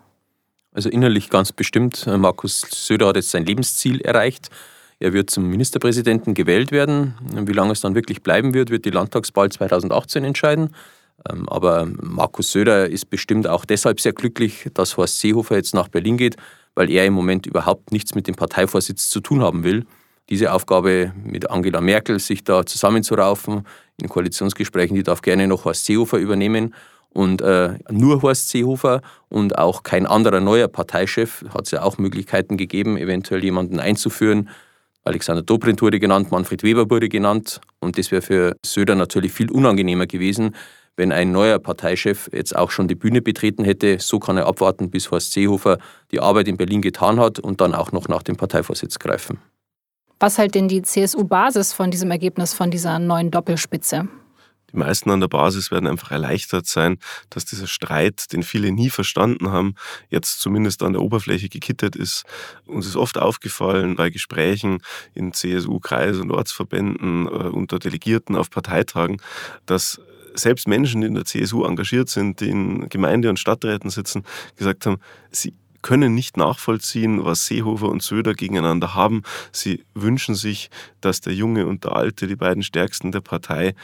Also 0.73 0.89
innerlich 0.89 1.29
ganz 1.29 1.51
bestimmt. 1.51 2.07
Markus 2.07 2.61
Söder 2.71 3.07
hat 3.07 3.15
jetzt 3.15 3.29
sein 3.29 3.45
Lebensziel 3.45 4.01
erreicht. 4.01 4.49
Er 5.03 5.11
wird 5.11 5.29
zum 5.29 5.49
Ministerpräsidenten 5.49 6.33
gewählt 6.33 6.71
werden. 6.71 7.15
Wie 7.33 7.51
lange 7.51 7.73
es 7.73 7.81
dann 7.81 7.93
wirklich 7.93 8.23
bleiben 8.23 8.53
wird, 8.53 8.69
wird 8.69 8.85
die 8.85 8.89
Landtagswahl 8.89 9.51
2018 9.51 10.23
entscheiden. 10.23 10.69
Ähm, 11.29 11.49
aber 11.49 11.85
Markus 12.01 12.53
Söder 12.53 12.89
ist 12.89 13.09
bestimmt 13.09 13.45
auch 13.45 13.65
deshalb 13.65 13.99
sehr 13.99 14.13
glücklich, 14.13 14.69
dass 14.73 14.95
Horst 14.95 15.19
Seehofer 15.19 15.57
jetzt 15.57 15.73
nach 15.73 15.89
Berlin 15.89 16.15
geht, 16.15 16.37
weil 16.73 16.89
er 16.89 17.05
im 17.05 17.11
Moment 17.11 17.45
überhaupt 17.45 17.91
nichts 17.91 18.15
mit 18.15 18.27
dem 18.27 18.35
Parteivorsitz 18.35 19.09
zu 19.09 19.19
tun 19.19 19.41
haben 19.41 19.65
will. 19.65 19.85
Diese 20.29 20.53
Aufgabe 20.53 21.11
mit 21.21 21.51
Angela 21.51 21.81
Merkel, 21.81 22.17
sich 22.19 22.45
da 22.45 22.65
zusammenzuraufen 22.65 23.67
in 24.01 24.07
Koalitionsgesprächen, 24.07 24.95
die 24.95 25.03
darf 25.03 25.21
gerne 25.21 25.49
noch 25.49 25.65
Horst 25.65 25.83
Seehofer 25.83 26.17
übernehmen. 26.17 26.73
Und 27.09 27.41
äh, 27.41 27.77
nur 27.91 28.21
Horst 28.21 28.47
Seehofer 28.47 29.01
und 29.27 29.57
auch 29.57 29.83
kein 29.83 30.05
anderer 30.05 30.39
neuer 30.39 30.69
Parteichef 30.69 31.43
hat 31.53 31.65
es 31.65 31.71
ja 31.71 31.81
auch 31.81 31.97
Möglichkeiten 31.97 32.55
gegeben, 32.55 32.95
eventuell 32.95 33.43
jemanden 33.43 33.81
einzuführen, 33.81 34.49
Alexander 35.05 35.41
Dobrindt 35.41 35.81
wurde 35.81 35.99
genannt, 35.99 36.31
Manfred 36.31 36.63
Weber 36.63 36.89
wurde 36.89 37.09
genannt. 37.09 37.59
Und 37.79 37.97
das 37.97 38.11
wäre 38.11 38.21
für 38.21 38.55
Söder 38.65 38.95
natürlich 38.95 39.33
viel 39.33 39.51
unangenehmer 39.51 40.07
gewesen, 40.07 40.55
wenn 40.95 41.11
ein 41.11 41.31
neuer 41.31 41.59
Parteichef 41.59 42.29
jetzt 42.31 42.55
auch 42.55 42.71
schon 42.71 42.87
die 42.87 42.95
Bühne 42.95 43.21
betreten 43.21 43.65
hätte. 43.65 43.97
So 43.99 44.19
kann 44.19 44.37
er 44.37 44.45
abwarten, 44.45 44.89
bis 44.89 45.11
Horst 45.11 45.33
Seehofer 45.33 45.77
die 46.11 46.19
Arbeit 46.19 46.47
in 46.47 46.57
Berlin 46.57 46.81
getan 46.81 47.19
hat 47.19 47.39
und 47.39 47.59
dann 47.59 47.73
auch 47.75 47.91
noch 47.91 48.07
nach 48.07 48.23
dem 48.23 48.37
Parteivorsitz 48.37 48.99
greifen. 48.99 49.39
Was 50.19 50.37
hält 50.37 50.55
denn 50.55 50.69
die 50.69 50.81
CSU-Basis 50.81 51.73
von 51.73 51.91
diesem 51.91 52.09
Ergebnis 52.09 52.53
von 52.53 52.71
dieser 52.71 52.97
neuen 52.99 53.29
Doppelspitze? 53.29 54.07
Die 54.73 54.77
meisten 54.77 55.11
an 55.11 55.19
der 55.19 55.27
Basis 55.27 55.71
werden 55.71 55.87
einfach 55.87 56.11
erleichtert 56.11 56.65
sein, 56.65 56.97
dass 57.29 57.45
dieser 57.45 57.67
Streit, 57.67 58.33
den 58.33 58.43
viele 58.43 58.71
nie 58.71 58.89
verstanden 58.89 59.51
haben, 59.51 59.75
jetzt 60.09 60.41
zumindest 60.41 60.83
an 60.83 60.93
der 60.93 61.01
Oberfläche 61.01 61.47
gekittet 61.47 61.95
ist. 61.95 62.23
Uns 62.65 62.87
ist 62.87 62.95
oft 62.95 63.17
aufgefallen 63.17 63.95
bei 63.95 64.09
Gesprächen 64.09 64.79
in 65.13 65.31
CSU-Kreis- 65.31 66.19
und 66.19 66.31
Ortsverbänden, 66.31 67.27
äh, 67.27 67.29
unter 67.29 67.77
Delegierten 67.79 68.35
auf 68.35 68.49
Parteitagen, 68.49 69.21
dass 69.65 70.01
selbst 70.35 70.67
Menschen, 70.67 71.01
die 71.01 71.07
in 71.07 71.13
der 71.13 71.25
CSU 71.25 71.63
engagiert 71.63 72.09
sind, 72.09 72.39
die 72.39 72.49
in 72.49 72.89
Gemeinde- 72.89 73.29
und 73.29 73.39
Stadträten 73.39 73.91
sitzen, 73.91 74.23
gesagt 74.55 74.87
haben, 74.87 74.97
sie 75.31 75.53
können 75.83 76.15
nicht 76.15 76.37
nachvollziehen, 76.37 77.23
was 77.23 77.45
Seehofer 77.45 77.89
und 77.89 78.01
Söder 78.01 78.33
gegeneinander 78.33 78.95
haben. 78.95 79.21
Sie 79.51 79.83
wünschen 79.93 80.33
sich, 80.33 80.71
dass 81.01 81.21
der 81.21 81.35
Junge 81.35 81.67
und 81.67 81.83
der 81.83 81.95
Alte, 81.95 82.25
die 82.25 82.37
beiden 82.37 82.63
Stärksten 82.63 83.11
der 83.11 83.21
Partei, 83.21 83.75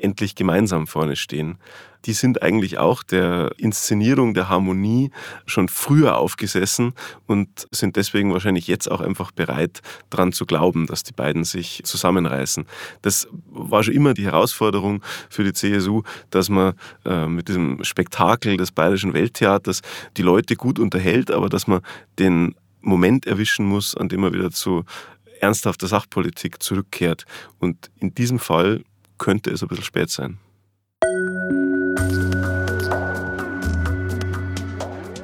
endlich 0.00 0.34
gemeinsam 0.34 0.86
vorne 0.86 1.16
stehen. 1.16 1.58
Die 2.04 2.12
sind 2.12 2.42
eigentlich 2.42 2.78
auch 2.78 3.02
der 3.02 3.50
Inszenierung 3.58 4.32
der 4.32 4.48
Harmonie 4.48 5.10
schon 5.44 5.68
früher 5.68 6.18
aufgesessen 6.18 6.92
und 7.26 7.66
sind 7.72 7.96
deswegen 7.96 8.32
wahrscheinlich 8.32 8.68
jetzt 8.68 8.88
auch 8.88 9.00
einfach 9.00 9.32
bereit, 9.32 9.80
daran 10.08 10.32
zu 10.32 10.46
glauben, 10.46 10.86
dass 10.86 11.02
die 11.02 11.12
beiden 11.12 11.42
sich 11.42 11.82
zusammenreißen. 11.84 12.64
Das 13.02 13.26
war 13.50 13.82
schon 13.82 13.94
immer 13.94 14.14
die 14.14 14.24
Herausforderung 14.24 15.02
für 15.28 15.42
die 15.42 15.52
CSU, 15.52 16.02
dass 16.30 16.48
man 16.48 16.74
äh, 17.04 17.26
mit 17.26 17.48
diesem 17.48 17.82
Spektakel 17.82 18.56
des 18.56 18.70
Bayerischen 18.70 19.12
Welttheaters 19.12 19.82
die 20.16 20.22
Leute 20.22 20.54
gut 20.54 20.78
unterhält, 20.78 21.32
aber 21.32 21.48
dass 21.48 21.66
man 21.66 21.80
den 22.20 22.54
Moment 22.82 23.26
erwischen 23.26 23.66
muss, 23.66 23.96
an 23.96 24.08
dem 24.08 24.20
man 24.20 24.32
wieder 24.32 24.52
zu 24.52 24.84
ernsthafter 25.40 25.86
Sachpolitik 25.88 26.62
zurückkehrt. 26.62 27.24
Und 27.58 27.90
in 27.98 28.14
diesem 28.14 28.38
Fall 28.38 28.84
könnte 29.18 29.50
es 29.50 29.62
ein 29.62 29.68
bisschen 29.68 29.84
spät 29.84 30.10
sein. 30.10 30.38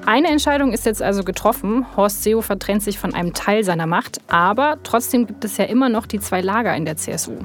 Eine 0.05 0.29
Entscheidung 0.29 0.73
ist 0.73 0.85
jetzt 0.85 1.01
also 1.01 1.23
getroffen. 1.23 1.87
Horst 1.97 2.23
Seehofer 2.23 2.59
trennt 2.59 2.83
sich 2.83 2.99
von 2.99 3.15
einem 3.15 3.35
Teil 3.35 3.63
seiner 3.65 3.87
Macht, 3.87 4.21
aber 4.27 4.79
trotzdem 4.83 5.27
gibt 5.27 5.45
es 5.45 5.57
ja 5.57 5.65
immer 5.65 5.89
noch 5.89 6.07
die 6.07 6.19
zwei 6.19 6.41
Lager 6.41 6.75
in 6.75 6.85
der 6.85 6.97
CSU. 6.97 7.39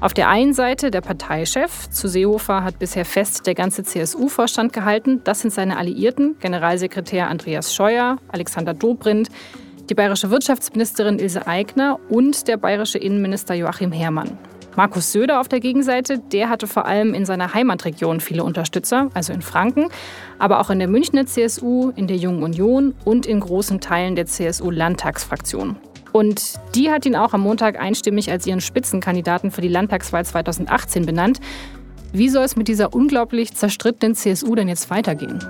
Auf 0.00 0.12
der 0.12 0.28
einen 0.28 0.52
Seite 0.52 0.90
der 0.90 1.00
Parteichef, 1.00 1.88
zu 1.88 2.08
Seehofer 2.08 2.62
hat 2.62 2.78
bisher 2.78 3.06
fest 3.06 3.46
der 3.46 3.54
ganze 3.54 3.84
CSU-Vorstand 3.84 4.74
gehalten. 4.74 5.22
Das 5.24 5.40
sind 5.40 5.50
seine 5.50 5.78
Alliierten, 5.78 6.36
Generalsekretär 6.40 7.30
Andreas 7.30 7.74
Scheuer, 7.74 8.18
Alexander 8.28 8.74
Dobrindt, 8.74 9.30
die 9.88 9.94
bayerische 9.94 10.30
Wirtschaftsministerin 10.30 11.18
Ilse 11.18 11.46
Aigner 11.46 11.98
und 12.10 12.48
der 12.48 12.58
bayerische 12.58 12.98
Innenminister 12.98 13.54
Joachim 13.54 13.92
Herrmann. 13.92 14.36
Markus 14.76 15.12
Söder 15.12 15.40
auf 15.40 15.48
der 15.48 15.60
Gegenseite, 15.60 16.18
der 16.18 16.48
hatte 16.48 16.66
vor 16.66 16.86
allem 16.86 17.14
in 17.14 17.24
seiner 17.24 17.54
Heimatregion 17.54 18.20
viele 18.20 18.42
Unterstützer, 18.42 19.08
also 19.14 19.32
in 19.32 19.40
Franken, 19.40 19.88
aber 20.38 20.60
auch 20.60 20.70
in 20.70 20.80
der 20.80 20.88
Münchner 20.88 21.26
CSU, 21.26 21.92
in 21.94 22.08
der 22.08 22.16
Jungen 22.16 22.42
Union 22.42 22.94
und 23.04 23.24
in 23.24 23.38
großen 23.38 23.80
Teilen 23.80 24.16
der 24.16 24.26
CSU-Landtagsfraktion. 24.26 25.76
Und 26.12 26.54
die 26.74 26.90
hat 26.90 27.06
ihn 27.06 27.16
auch 27.16 27.34
am 27.34 27.42
Montag 27.42 27.80
einstimmig 27.80 28.30
als 28.30 28.46
ihren 28.46 28.60
Spitzenkandidaten 28.60 29.50
für 29.50 29.60
die 29.60 29.68
Landtagswahl 29.68 30.24
2018 30.24 31.06
benannt. 31.06 31.40
Wie 32.12 32.28
soll 32.28 32.44
es 32.44 32.56
mit 32.56 32.68
dieser 32.68 32.94
unglaublich 32.94 33.54
zerstrittenen 33.54 34.14
CSU 34.14 34.54
denn 34.54 34.68
jetzt 34.68 34.90
weitergehen? 34.90 35.40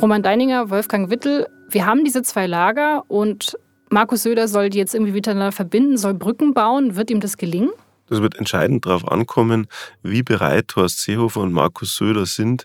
Roman 0.00 0.22
Deininger, 0.22 0.70
Wolfgang 0.70 1.10
Wittel, 1.10 1.46
Wir 1.68 1.84
haben 1.84 2.04
diese 2.04 2.22
zwei 2.22 2.46
Lager 2.46 3.02
und 3.08 3.58
Markus 3.90 4.24
Söder 4.24 4.48
soll 4.48 4.70
die 4.70 4.78
jetzt 4.78 4.94
irgendwie 4.94 5.12
miteinander 5.12 5.52
verbinden, 5.52 5.96
soll 5.96 6.14
Brücken 6.14 6.54
bauen. 6.54 6.96
Wird 6.96 7.10
ihm 7.10 7.20
das 7.20 7.36
gelingen? 7.36 7.70
Das 8.08 8.22
wird 8.22 8.36
entscheidend 8.36 8.86
darauf 8.86 9.10
ankommen, 9.10 9.66
wie 10.02 10.22
bereit 10.22 10.74
Horst 10.76 11.02
Seehofer 11.02 11.40
und 11.40 11.52
Markus 11.52 11.96
Söder 11.96 12.26
sind, 12.26 12.64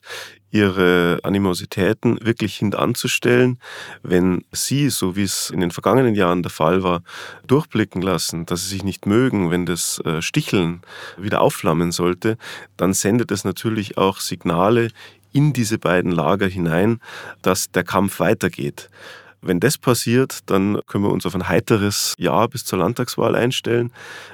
ihre 0.52 1.20
Animositäten 1.24 2.20
wirklich 2.24 2.58
hintanzustellen. 2.58 3.58
Wenn 4.04 4.44
sie, 4.52 4.90
so 4.90 5.16
wie 5.16 5.24
es 5.24 5.50
in 5.50 5.62
den 5.62 5.72
vergangenen 5.72 6.14
Jahren 6.14 6.44
der 6.44 6.52
Fall 6.52 6.84
war, 6.84 7.02
durchblicken 7.48 8.02
lassen, 8.02 8.46
dass 8.46 8.64
sie 8.64 8.70
sich 8.70 8.84
nicht 8.84 9.06
mögen, 9.06 9.50
wenn 9.50 9.66
das 9.66 10.00
äh, 10.06 10.22
Sticheln 10.22 10.82
wieder 11.18 11.42
aufflammen 11.42 11.92
sollte, 11.92 12.38
dann 12.78 12.94
sendet 12.94 13.32
es 13.32 13.44
natürlich 13.44 13.98
auch 13.98 14.20
Signale 14.20 14.90
in 15.34 15.54
diese 15.54 15.80
beiden 15.80 16.12
Lager 16.12 16.48
hinein, 16.48 17.00
dass 17.42 17.72
der 17.72 17.84
Kampf 17.84 18.20
weitergeht. 18.20 18.90
Wenn 19.42 19.60
das 19.60 19.80
passiert, 19.80 20.40
dann 20.52 20.80
können 20.86 21.04
wir 21.04 21.12
uns 21.12 21.26
auf 21.26 21.34
ein 21.34 21.48
heiteres 21.48 22.14
Jahr 22.20 22.48
bis 22.48 22.64
zur 22.64 22.78
Landtagswahl 22.80 23.36
einstellen. 23.36 23.92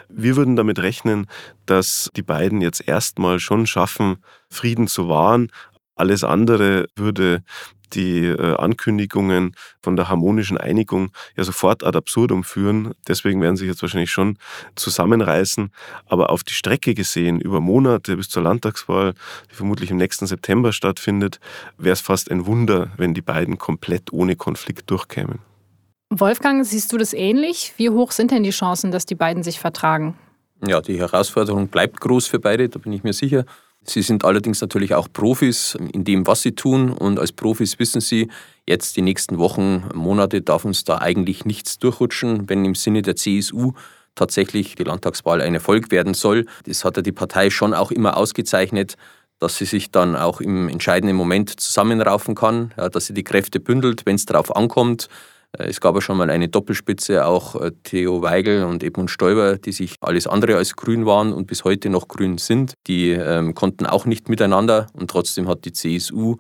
Wir 0.10 0.36
würden 0.36 0.58
damit 0.58 0.80
rechnen, 0.80 1.28
dass 1.66 2.10
die 2.16 2.24
beiden 2.24 2.60
jetzt 2.60 2.86
erstmal 2.86 3.40
schon 3.40 3.68
schaffen, 3.68 4.18
Frieden 4.50 4.88
zu 4.88 5.08
wahren. 5.08 5.50
Alles 5.96 6.26
andere 6.26 6.88
würde 6.96 7.44
die 7.94 8.26
äh, 8.26 8.56
Ankündigungen 8.56 9.56
von 9.82 9.96
der 9.96 10.10
harmonischen 10.10 10.58
Einigung 10.58 11.12
ja 11.36 11.44
sofort 11.44 11.84
ad 11.84 11.98
absurdum 11.98 12.44
führen. 12.44 12.94
Deswegen 13.08 13.42
werden 13.42 13.56
sie 13.56 13.62
sich 13.62 13.70
jetzt 13.70 13.82
wahrscheinlich 13.82 14.12
schon 14.12 14.38
zusammenreißen. 14.76 15.72
Aber 16.06 16.30
auf 16.30 16.44
die 16.44 16.54
Strecke 16.54 16.94
gesehen, 16.94 17.40
über 17.40 17.62
Monate 17.62 18.18
bis 18.18 18.30
zur 18.30 18.44
Landtagswahl, 18.44 19.14
die 19.52 19.56
vermutlich 19.56 19.92
im 19.92 19.98
nächsten 19.98 20.28
September 20.28 20.74
stattfindet, 20.74 21.40
wäre 21.78 21.94
es 21.94 22.02
fast 22.02 22.32
ein 22.32 22.46
Wunder, 22.46 22.92
wenn 22.98 23.14
die 23.14 23.22
beiden 23.22 23.58
komplett 23.58 24.12
ohne 24.12 24.36
Konflikt 24.36 24.90
durchkämen. 24.90 25.40
Wolfgang, 26.10 26.66
siehst 26.66 26.94
du 26.94 26.98
das 26.98 27.14
ähnlich? 27.14 27.74
Wie 27.78 27.90
hoch 27.90 28.12
sind 28.12 28.32
denn 28.32 28.44
die 28.44 28.52
Chancen, 28.52 28.92
dass 28.92 29.06
die 29.06 29.16
beiden 29.16 29.44
sich 29.44 29.60
vertragen? 29.60 30.16
Ja, 30.66 30.82
die 30.82 30.98
Herausforderung 30.98 31.68
bleibt 31.68 32.00
groß 32.00 32.28
für 32.28 32.40
beide, 32.40 32.70
da 32.70 32.80
bin 32.80 32.94
ich 32.94 33.04
mir 33.04 33.14
sicher. 33.14 33.46
Sie 33.90 34.02
sind 34.02 34.26
allerdings 34.26 34.60
natürlich 34.60 34.94
auch 34.94 35.08
Profis 35.12 35.78
in 35.94 36.04
dem, 36.04 36.28
was 36.28 36.42
sie 36.42 36.54
tun. 36.54 36.92
Und 36.92 37.20
als 37.20 37.32
Profis 37.32 37.80
wissen 37.80 38.02
sie, 38.02 38.30
jetzt 38.68 38.98
die 38.98 39.02
nächsten 39.02 39.38
Wochen, 39.38 39.86
Monate 39.94 40.42
darf 40.42 40.66
uns 40.66 40.84
da 40.84 40.98
eigentlich 40.98 41.46
nichts 41.46 41.80
durchrutschen, 41.80 42.50
wenn 42.50 42.66
im 42.66 42.76
Sinne 42.76 43.02
der 43.02 43.16
CSU 43.16 43.74
tatsächlich 44.16 44.76
die 44.76 44.84
Landtagswahl 44.84 45.42
ein 45.42 45.54
Erfolg 45.54 45.92
werden 45.92 46.14
soll. 46.14 46.46
Das 46.66 46.84
hat 46.84 46.98
ja 46.98 47.04
die 47.04 47.12
Partei 47.14 47.50
schon 47.50 47.74
auch 47.74 47.92
immer 47.92 48.18
ausgezeichnet, 48.18 48.98
dass 49.40 49.58
sie 49.58 49.66
sich 49.66 49.92
dann 49.92 50.16
auch 50.16 50.42
im 50.42 50.68
entscheidenden 50.68 51.16
Moment 51.16 51.60
zusammenraufen 51.60 52.36
kann, 52.36 52.74
ja, 52.76 52.90
dass 52.90 53.06
sie 53.06 53.14
die 53.14 53.24
Kräfte 53.24 53.60
bündelt, 53.60 54.06
wenn 54.06 54.16
es 54.16 54.26
darauf 54.26 54.56
ankommt. 54.56 55.08
Äh, 55.58 55.66
es 55.68 55.82
gab 55.82 55.96
ja 55.96 56.02
schon 56.02 56.18
mal 56.18 56.30
eine 56.30 56.48
Doppelspitze, 56.48 57.26
auch 57.26 57.56
äh, 57.56 57.72
Theo 57.84 58.22
Weigel 58.22 58.64
und 58.64 58.84
Edmund 58.84 59.12
Stoiber, 59.12 59.58
die 59.58 59.72
sich 59.72 59.96
alles 60.02 60.28
andere 60.28 60.58
als 60.58 60.76
grün 60.76 61.06
waren 61.06 61.34
und 61.34 61.48
bis 61.48 61.64
heute 61.64 61.90
noch 61.90 62.08
grün 62.08 62.38
sind. 62.38 62.74
Die 62.88 63.12
ähm, 63.12 63.54
konnten 63.54 63.86
auch 63.86 64.06
nicht 64.06 64.30
miteinander 64.30 64.88
und 64.94 65.10
trotzdem 65.10 65.48
hat 65.48 65.66
die 65.66 65.74
CSU 65.74 66.38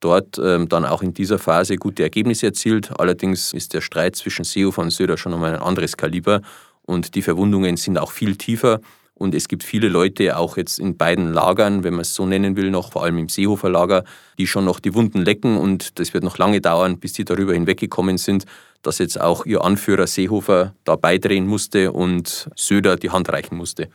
dort 0.00 0.38
ähm, 0.38 0.68
dann 0.68 0.84
auch 0.84 1.02
in 1.02 1.14
dieser 1.14 1.38
Phase 1.38 1.76
gute 1.76 2.02
Ergebnisse 2.02 2.46
erzielt. 2.46 2.90
Allerdings 2.98 3.52
ist 3.52 3.74
der 3.74 3.80
Streit 3.80 4.16
zwischen 4.16 4.44
Seehofer 4.44 4.82
und 4.82 4.90
Söder 4.90 5.16
schon 5.16 5.32
einmal 5.32 5.54
ein 5.54 5.62
anderes 5.62 5.96
Kaliber 5.96 6.42
und 6.82 7.14
die 7.14 7.22
Verwundungen 7.22 7.76
sind 7.76 7.98
auch 7.98 8.12
viel 8.12 8.36
tiefer. 8.36 8.80
Und 9.18 9.34
es 9.34 9.48
gibt 9.48 9.64
viele 9.64 9.88
Leute, 9.88 10.36
auch 10.36 10.58
jetzt 10.58 10.78
in 10.78 10.98
beiden 10.98 11.32
Lagern, 11.32 11.84
wenn 11.84 11.94
man 11.94 12.02
es 12.02 12.14
so 12.14 12.26
nennen 12.26 12.54
will, 12.54 12.70
noch 12.70 12.92
vor 12.92 13.02
allem 13.02 13.16
im 13.16 13.30
Seehofer 13.30 13.70
Lager, 13.70 14.04
die 14.38 14.46
schon 14.46 14.66
noch 14.66 14.78
die 14.78 14.94
Wunden 14.94 15.22
lecken. 15.22 15.56
Und 15.56 15.98
das 15.98 16.12
wird 16.12 16.22
noch 16.22 16.36
lange 16.36 16.60
dauern, 16.60 16.98
bis 16.98 17.14
die 17.14 17.24
darüber 17.24 17.54
hinweggekommen 17.54 18.18
sind, 18.18 18.44
dass 18.82 18.98
jetzt 18.98 19.18
auch 19.18 19.46
ihr 19.46 19.64
Anführer 19.64 20.06
Seehofer 20.06 20.74
da 20.84 20.96
beidrehen 20.96 21.46
musste 21.46 21.92
und 21.92 22.50
Söder 22.56 22.96
die 22.96 23.10
Hand 23.10 23.30
reichen 23.30 23.56
musste. 23.56 23.88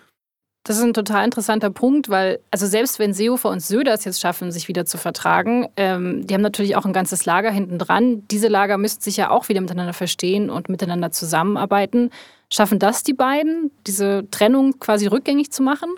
Das 0.64 0.78
ist 0.78 0.84
ein 0.84 0.94
total 0.94 1.26
interessanter 1.26 1.72
Punkt, 1.72 2.10
weil, 2.10 2.40
also 2.52 2.68
selbst 2.68 3.00
wenn 3.00 3.14
Seehofer 3.14 3.50
und 3.50 3.62
Söder 3.62 3.94
es 3.94 4.06
jetzt 4.06 4.22
schaffen, 4.22 4.52
sich 4.52 4.68
wieder 4.68 4.86
zu 4.86 5.00
vertragen, 5.00 5.68
ähm, 5.76 6.28
die 6.28 6.34
haben 6.36 6.42
natürlich 6.42 6.76
auch 6.76 6.86
ein 6.86 6.94
ganzes 6.94 7.26
Lager 7.26 7.50
hinten 7.50 7.80
dran. 7.80 8.28
Diese 8.30 8.48
Lager 8.48 8.78
müssten 8.78 9.02
sich 9.02 9.18
ja 9.18 9.32
auch 9.32 9.50
wieder 9.50 9.62
miteinander 9.62 9.94
verstehen 9.94 10.52
und 10.52 10.70
miteinander 10.70 11.12
zusammenarbeiten. 11.12 12.12
Schaffen 12.52 12.80
das 12.80 13.04
die 13.04 13.14
beiden, 13.14 13.72
diese 13.88 14.28
Trennung 14.30 14.80
quasi 14.80 15.08
rückgängig 15.08 15.52
zu 15.52 15.64
machen? 15.64 15.90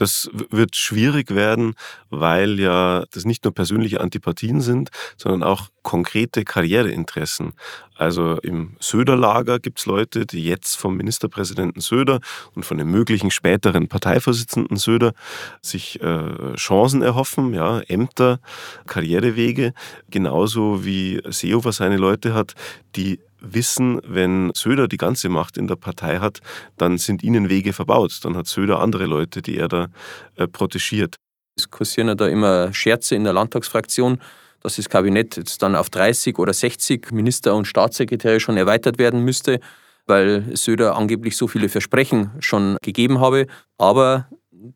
Das 0.00 0.30
wird 0.32 0.76
schwierig 0.76 1.34
werden, 1.34 1.74
weil 2.08 2.58
ja 2.58 3.04
das 3.12 3.26
nicht 3.26 3.44
nur 3.44 3.52
persönliche 3.52 4.00
Antipathien 4.00 4.62
sind, 4.62 4.88
sondern 5.18 5.42
auch 5.42 5.68
konkrete 5.82 6.44
Karriereinteressen. 6.44 7.52
Also 7.96 8.38
im 8.38 8.76
Söder-Lager 8.80 9.58
gibt 9.58 9.78
es 9.78 9.84
Leute, 9.84 10.24
die 10.24 10.42
jetzt 10.42 10.76
vom 10.76 10.96
Ministerpräsidenten 10.96 11.82
Söder 11.82 12.20
und 12.54 12.64
von 12.64 12.78
dem 12.78 12.90
möglichen 12.90 13.30
späteren 13.30 13.88
Parteivorsitzenden 13.88 14.78
Söder 14.78 15.12
sich 15.60 16.00
äh, 16.00 16.54
Chancen 16.54 17.02
erhoffen, 17.02 17.52
ja, 17.52 17.80
Ämter, 17.80 18.40
Karrierewege, 18.86 19.74
genauso 20.08 20.82
wie 20.82 21.20
Seehofer 21.28 21.72
seine 21.72 21.98
Leute 21.98 22.32
hat, 22.32 22.54
die 22.96 23.20
wissen, 23.40 24.00
wenn 24.04 24.50
Söder 24.54 24.88
die 24.88 24.96
ganze 24.96 25.28
Macht 25.28 25.56
in 25.56 25.68
der 25.68 25.76
Partei 25.76 26.18
hat, 26.18 26.40
dann 26.76 26.98
sind 26.98 27.22
ihnen 27.22 27.48
Wege 27.48 27.72
verbaut. 27.72 28.20
Dann 28.22 28.36
hat 28.36 28.46
Söder 28.46 28.80
andere 28.80 29.06
Leute, 29.06 29.42
die 29.42 29.56
er 29.56 29.68
da 29.68 29.88
äh, 30.36 30.46
protegiert. 30.46 31.16
Es 31.56 31.70
kursieren 31.70 32.08
ja 32.08 32.14
da 32.14 32.28
immer 32.28 32.72
Scherze 32.72 33.14
in 33.14 33.24
der 33.24 33.32
Landtagsfraktion, 33.32 34.20
dass 34.62 34.76
das 34.76 34.88
Kabinett 34.88 35.36
jetzt 35.36 35.62
dann 35.62 35.74
auf 35.74 35.90
30 35.90 36.38
oder 36.38 36.52
60 36.52 37.12
Minister 37.12 37.54
und 37.54 37.66
Staatssekretäre 37.66 38.40
schon 38.40 38.56
erweitert 38.56 38.98
werden 38.98 39.24
müsste, 39.24 39.60
weil 40.06 40.56
Söder 40.56 40.96
angeblich 40.96 41.36
so 41.36 41.48
viele 41.48 41.68
Versprechen 41.68 42.30
schon 42.40 42.76
gegeben 42.82 43.20
habe. 43.20 43.46
Aber 43.78 44.26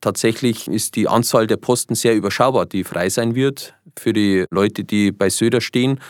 tatsächlich 0.00 0.68
ist 0.68 0.96
die 0.96 1.09
Anzahl 1.09 1.46
der 1.46 1.57
Posten 1.57 1.94
sehr 1.94 2.14
überschaubar, 2.14 2.66
die 2.66 2.85
frei 2.85 3.09
sein 3.09 3.35
wird 3.35 3.74
für 3.98 4.12
die 4.12 4.44
Leute, 4.50 4.85
die 4.85 5.12
bei 5.12 5.31
Söder 5.31 5.61
stehen. 5.61 6.00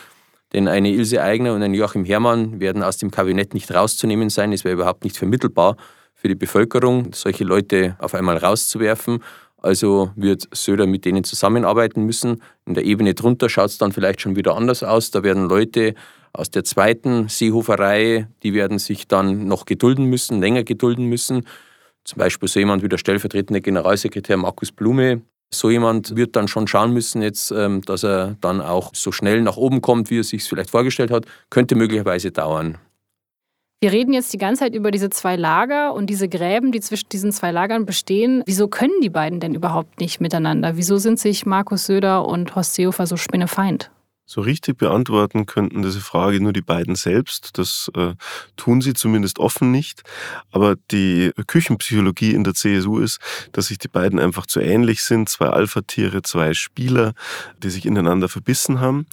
Denn 0.53 0.67
eine 0.67 0.91
Ilse 0.91 1.21
Aigner 1.21 1.53
und 1.53 1.63
ein 1.63 1.73
Joachim 1.73 2.05
Herrmann 2.05 2.59
werden 2.59 2.83
aus 2.83 2.97
dem 2.97 3.11
Kabinett 3.11 3.53
nicht 3.53 3.73
rauszunehmen 3.73 4.29
sein. 4.29 4.53
Es 4.53 4.63
wäre 4.63 4.75
überhaupt 4.75 5.03
nicht 5.03 5.17
vermittelbar 5.17 5.75
für 6.13 6.27
die 6.27 6.35
Bevölkerung, 6.35 7.13
solche 7.13 7.43
Leute 7.43 7.95
auf 7.99 8.13
einmal 8.13 8.37
rauszuwerfen. 8.37 9.19
Also 9.57 10.11
wird 10.15 10.47
Söder 10.51 10.85
mit 10.85 11.05
denen 11.05 11.23
zusammenarbeiten 11.23 12.05
müssen. 12.05 12.41
In 12.65 12.75
der 12.75 12.85
Ebene 12.85 13.15
drunter 13.15 13.49
schaut 13.49 13.71
es 13.71 13.77
dann 13.79 13.91
vielleicht 13.91 14.21
schon 14.21 14.35
wieder 14.35 14.55
anders 14.55 14.83
aus. 14.83 15.11
Da 15.11 15.23
werden 15.23 15.49
Leute 15.49 15.95
aus 16.33 16.51
der 16.51 16.63
zweiten 16.63 17.29
Seehoferei, 17.29 18.27
die 18.43 18.53
werden 18.53 18.77
sich 18.77 19.07
dann 19.07 19.47
noch 19.47 19.65
gedulden 19.65 20.05
müssen, 20.05 20.39
länger 20.39 20.63
gedulden 20.63 21.05
müssen. 21.05 21.47
Zum 22.03 22.19
Beispiel 22.19 22.47
so 22.47 22.59
jemand 22.59 22.83
wie 22.83 22.89
der 22.89 22.99
stellvertretende 22.99 23.61
Generalsekretär 23.61 24.37
Markus 24.37 24.71
Blume, 24.71 25.21
so 25.53 25.69
jemand 25.69 26.15
wird 26.15 26.35
dann 26.35 26.47
schon 26.47 26.67
schauen 26.67 26.91
müssen, 26.91 27.21
jetzt, 27.21 27.51
ähm, 27.51 27.81
dass 27.81 28.03
er 28.03 28.35
dann 28.41 28.61
auch 28.61 28.91
so 28.93 29.11
schnell 29.11 29.41
nach 29.41 29.57
oben 29.57 29.81
kommt, 29.81 30.09
wie 30.09 30.19
er 30.19 30.23
sich 30.23 30.43
vielleicht 30.43 30.69
vorgestellt 30.69 31.11
hat. 31.11 31.25
Könnte 31.49 31.75
möglicherweise 31.75 32.31
dauern. 32.31 32.77
Wir 33.81 33.91
reden 33.91 34.13
jetzt 34.13 34.33
die 34.33 34.37
ganze 34.37 34.61
Zeit 34.61 34.73
über 34.73 34.89
diese 34.89 35.09
zwei 35.09 35.35
Lager 35.35 35.93
und 35.93 36.09
diese 36.09 36.27
Gräben, 36.29 36.71
die 36.71 36.79
zwischen 36.79 37.09
diesen 37.09 37.31
zwei 37.31 37.51
Lagern 37.51 37.85
bestehen. 37.85 38.41
Wieso 38.45 38.67
können 38.67 38.99
die 39.03 39.09
beiden 39.09 39.39
denn 39.39 39.53
überhaupt 39.53 39.99
nicht 39.99 40.21
miteinander? 40.21 40.77
Wieso 40.77 40.97
sind 40.97 41.19
sich 41.19 41.45
Markus 41.45 41.85
Söder 41.85 42.25
und 42.25 42.55
Horst 42.55 42.73
Seehofer 42.73 43.05
so 43.05 43.17
spinnefeind? 43.17 43.91
So 44.27 44.41
richtig 44.41 44.77
beantworten 44.79 45.45
könnten 45.45 45.83
diese 45.83 46.01
Frage 46.01 46.41
nur 46.41 46.51
die 46.51 46.61
beiden 46.61 46.95
selbst. 46.95 47.59
Das 47.59 47.91
äh, 47.95 48.13
tun 48.57 48.81
sie 48.81 48.93
zumindest 48.93 49.37
offen 49.37 49.71
nicht. 49.71 50.01
Aber 50.51 50.75
die 50.91 51.31
Küchenpsychologie 51.45 52.33
in 52.33 52.43
der 52.43 52.55
CSU 52.55 52.99
ist, 52.99 53.19
dass 53.51 53.67
sich 53.67 53.77
die 53.77 53.87
beiden 53.87 54.19
einfach 54.19 54.47
zu 54.47 54.59
ähnlich 54.59 55.03
sind. 55.03 55.29
Zwei 55.29 55.47
Alpha-Tiere, 55.47 56.23
zwei 56.23 56.55
Spieler, 56.55 57.13
die 57.61 57.69
sich 57.69 57.85
ineinander 57.85 58.27
verbissen 58.27 58.79
haben. 58.79 59.05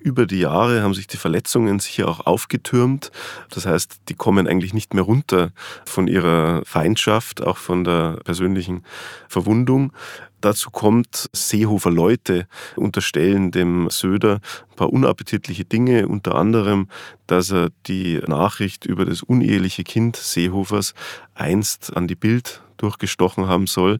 Über 0.00 0.26
die 0.26 0.40
Jahre 0.40 0.82
haben 0.82 0.94
sich 0.94 1.08
die 1.08 1.16
Verletzungen 1.16 1.80
sicher 1.80 2.08
auch 2.08 2.26
aufgetürmt. 2.26 3.10
Das 3.50 3.66
heißt, 3.66 4.00
die 4.08 4.14
kommen 4.14 4.46
eigentlich 4.46 4.72
nicht 4.72 4.94
mehr 4.94 5.02
runter 5.02 5.50
von 5.84 6.06
ihrer 6.06 6.62
Feindschaft, 6.64 7.42
auch 7.42 7.56
von 7.56 7.84
der 7.84 8.18
persönlichen 8.24 8.84
Verwundung. 9.28 9.92
Dazu 10.40 10.70
kommt, 10.70 11.28
Seehofer 11.32 11.90
Leute 11.90 12.46
unterstellen 12.76 13.50
dem 13.50 13.90
Söder 13.90 14.40
ein 14.70 14.76
paar 14.76 14.92
unappetitliche 14.92 15.64
Dinge, 15.64 16.06
unter 16.06 16.36
anderem, 16.36 16.88
dass 17.26 17.50
er 17.50 17.70
die 17.86 18.20
Nachricht 18.26 18.86
über 18.86 19.04
das 19.04 19.22
uneheliche 19.22 19.82
Kind 19.82 20.16
Seehofers 20.16 20.94
einst 21.34 21.96
an 21.96 22.06
die 22.06 22.14
Bild 22.14 22.62
durchgestochen 22.76 23.48
haben 23.48 23.66
soll. 23.66 23.98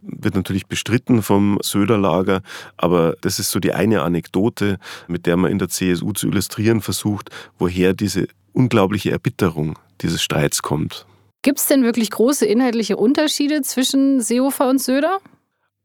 Wird 0.00 0.34
natürlich 0.34 0.66
bestritten 0.66 1.22
vom 1.22 1.58
Söder-Lager, 1.62 2.42
aber 2.76 3.16
das 3.20 3.38
ist 3.38 3.50
so 3.50 3.58
die 3.58 3.72
eine 3.72 4.02
Anekdote, 4.02 4.78
mit 5.08 5.26
der 5.26 5.36
man 5.36 5.50
in 5.50 5.58
der 5.58 5.68
CSU 5.68 6.12
zu 6.12 6.28
illustrieren 6.28 6.80
versucht, 6.80 7.30
woher 7.58 7.92
diese 7.92 8.28
unglaubliche 8.52 9.10
Erbitterung 9.10 9.78
dieses 10.00 10.22
Streits 10.22 10.62
kommt. 10.62 11.06
Gibt 11.42 11.58
es 11.58 11.66
denn 11.66 11.82
wirklich 11.84 12.10
große 12.10 12.44
inhaltliche 12.44 12.96
Unterschiede 12.96 13.62
zwischen 13.62 14.20
Seehofer 14.20 14.68
und 14.68 14.80
Söder? 14.80 15.18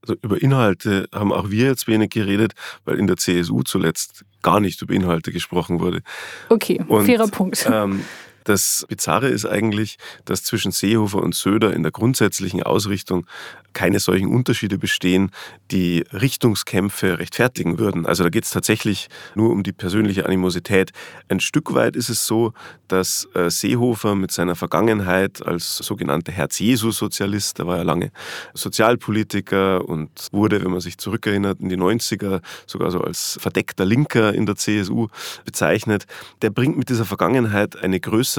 Also 0.06 0.20
über 0.22 0.40
Inhalte 0.40 1.08
haben 1.12 1.34
auch 1.34 1.50
wir 1.50 1.66
jetzt 1.66 1.88
wenig 1.88 2.12
geredet, 2.12 2.54
weil 2.86 3.00
in 3.00 3.08
der 3.08 3.18
CSU 3.18 3.64
zuletzt 3.64 4.24
gar 4.44 4.60
nicht 4.60 4.80
über 4.84 4.94
Inhalte 4.94 5.32
gesprochen 5.32 5.80
wurde. 5.80 6.02
Okay, 6.50 6.80
Und, 6.88 7.08
fairer 7.08 7.28
Punkt. 7.28 7.68
Ähm, 7.72 8.02
das 8.46 8.86
Bizarre 8.88 9.28
ist 9.28 9.46
eigentlich, 9.46 9.98
dass 10.24 10.44
zwischen 10.44 10.72
Seehofer 10.72 11.22
und 11.22 11.36
Söder 11.36 11.74
in 11.74 11.84
der 11.84 11.92
grundsätzlichen 11.92 12.64
Ausrichtung 12.64 13.28
keine 13.74 14.00
solchen 14.00 14.34
Unterschiede 14.34 14.78
bestehen, 14.78 15.32
die 15.70 16.06
Richtungskämpfe 16.14 17.20
rechtfertigen 17.20 17.78
würden. 17.78 18.06
Also 18.06 18.24
da 18.24 18.30
geht 18.30 18.46
es 18.46 18.52
tatsächlich 18.52 19.10
nur 19.36 19.52
um 19.52 19.64
die 19.64 19.74
persönliche 19.74 20.26
Animosität. 20.26 20.92
Ein 21.28 21.42
Stück 21.42 21.74
weit 21.74 21.96
ist 21.96 22.10
es 22.10 22.26
so, 22.26 22.54
dass 22.88 23.28
äh, 23.34 23.50
Seehofer 23.50 24.16
mit 24.16 24.32
seiner 24.32 24.56
Vergangenheit 24.56 25.46
als 25.46 25.78
sogenannter 25.78 26.32
Herz-Jesu-Sozialist, 26.32 27.60
der 27.60 27.68
war 27.68 27.78
ja 27.78 27.84
lange 27.84 28.12
Sozialpolitiker 28.54 29.84
und 29.88 30.10
wurde, 30.32 30.64
wenn 30.64 30.72
man 30.72 30.80
sich 30.80 30.98
zurückerinnert, 30.98 31.60
in 31.60 31.70
die 31.70 31.78
90er 31.78 32.42
sogar 32.66 32.92
so 32.92 33.02
als 33.02 33.38
verdeckter 33.42 33.86
Linker 33.86 34.34
in 34.34 34.46
der 34.46 34.56
CSU 34.56 35.08
bezeichnet, 35.44 36.06
der 36.42 36.50
bringt 36.50 36.78
mit 36.78 36.90
dieser 36.90 37.06
Vergangenheit 37.06 37.76
eine 37.76 38.00
größere 38.00 38.35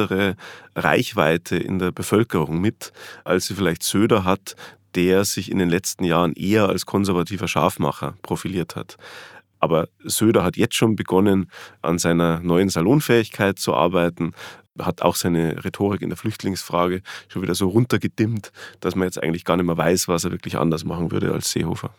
Reichweite 0.74 1.56
in 1.56 1.78
der 1.78 1.92
Bevölkerung 1.92 2.61
mit, 2.61 2.92
als 3.24 3.46
sie 3.46 3.54
vielleicht 3.54 3.82
Söder 3.82 4.24
hat, 4.24 4.56
der 4.94 5.24
sich 5.24 5.50
in 5.50 5.59
den 5.59 5.68
letzten 5.68 6.04
Jahren 6.04 6.32
eher 6.32 6.68
als 6.68 6.87
konservativer 6.87 7.48
Scharfmacher 7.48 8.14
profiliert 8.22 8.76
hat. 8.76 8.96
Aber 9.59 9.88
Söder 10.04 10.44
hat 10.44 10.56
jetzt 10.56 10.74
schon 10.74 10.96
begonnen, 10.96 11.50
an 11.82 11.98
seiner 11.98 12.40
neuen 12.40 12.68
Salonfähigkeit 12.68 13.59
zu 13.59 13.74
arbeiten, 13.74 14.32
hat 14.78 15.02
auch 15.02 15.16
seine 15.16 15.64
Rhetorik 15.64 16.02
in 16.02 16.11
der 16.11 16.18
Flüchtlingsfrage 16.18 17.02
schon 17.28 17.42
wieder 17.42 17.54
so 17.54 17.68
runtergedimmt, 17.68 18.52
dass 18.80 18.94
man 18.94 19.06
jetzt 19.06 19.22
eigentlich 19.22 19.44
gar 19.44 19.56
nicht 19.56 19.66
mehr 19.66 19.76
weiß, 19.76 20.09
was 20.09 20.24
er 20.24 20.32
wirklich 20.32 20.56
anders 20.56 20.85
machen 20.85 21.11
würde 21.11 21.32
als 21.32 21.50
Seehofer. 21.50 21.94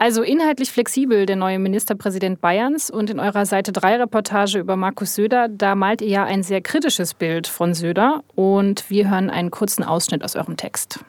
Also 0.00 0.22
inhaltlich 0.22 0.70
flexibel 0.70 1.26
der 1.26 1.34
neue 1.34 1.58
Ministerpräsident 1.58 2.40
Bayerns 2.40 2.88
und 2.88 3.10
in 3.10 3.18
eurer 3.18 3.44
Seite 3.46 3.72
3 3.72 3.96
Reportage 3.96 4.60
über 4.60 4.76
Markus 4.76 5.16
Söder, 5.16 5.48
da 5.48 5.74
malt 5.74 6.02
ihr 6.02 6.08
ja 6.08 6.24
ein 6.24 6.44
sehr 6.44 6.60
kritisches 6.60 7.14
Bild 7.14 7.48
von 7.48 7.74
Söder 7.74 8.22
und 8.36 8.88
wir 8.90 9.10
hören 9.10 9.28
einen 9.28 9.50
kurzen 9.50 9.82
Ausschnitt 9.82 10.22
aus 10.22 10.36
eurem 10.36 10.56
Text. 10.56 11.00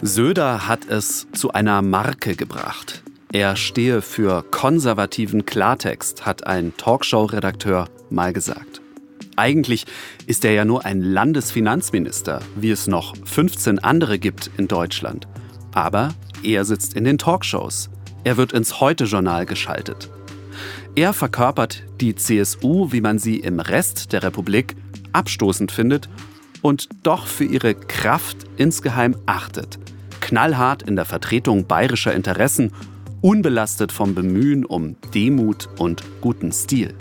Söder 0.00 0.66
hat 0.66 0.88
es 0.88 1.30
zu 1.32 1.52
einer 1.52 1.82
Marke 1.82 2.36
gebracht. 2.36 3.02
Er 3.34 3.54
stehe 3.54 4.00
für 4.00 4.42
konservativen 4.50 5.44
Klartext, 5.44 6.24
hat 6.24 6.46
ein 6.46 6.74
Talkshow-Redakteur 6.78 7.90
mal 8.08 8.32
gesagt. 8.32 8.79
Eigentlich 9.40 9.86
ist 10.26 10.44
er 10.44 10.52
ja 10.52 10.66
nur 10.66 10.84
ein 10.84 11.00
Landesfinanzminister, 11.00 12.40
wie 12.56 12.70
es 12.70 12.86
noch 12.86 13.14
15 13.24 13.78
andere 13.78 14.18
gibt 14.18 14.50
in 14.58 14.68
Deutschland. 14.68 15.28
Aber 15.72 16.14
er 16.42 16.66
sitzt 16.66 16.92
in 16.92 17.04
den 17.04 17.16
Talkshows. 17.16 17.88
Er 18.22 18.36
wird 18.36 18.52
ins 18.52 18.82
Heute-Journal 18.82 19.46
geschaltet. 19.46 20.10
Er 20.94 21.14
verkörpert 21.14 21.84
die 22.02 22.14
CSU, 22.14 22.92
wie 22.92 23.00
man 23.00 23.18
sie 23.18 23.36
im 23.36 23.60
Rest 23.60 24.12
der 24.12 24.22
Republik 24.22 24.76
abstoßend 25.12 25.72
findet 25.72 26.10
und 26.60 26.90
doch 27.02 27.26
für 27.26 27.44
ihre 27.44 27.74
Kraft 27.74 28.36
insgeheim 28.58 29.16
achtet 29.24 29.78
knallhart 30.20 30.82
in 30.82 30.96
der 30.96 31.06
Vertretung 31.06 31.66
bayerischer 31.66 32.14
Interessen, 32.14 32.72
unbelastet 33.22 33.90
vom 33.90 34.14
Bemühen 34.14 34.66
um 34.66 34.96
Demut 35.14 35.68
und 35.78 36.04
guten 36.20 36.52
Stil. 36.52 36.94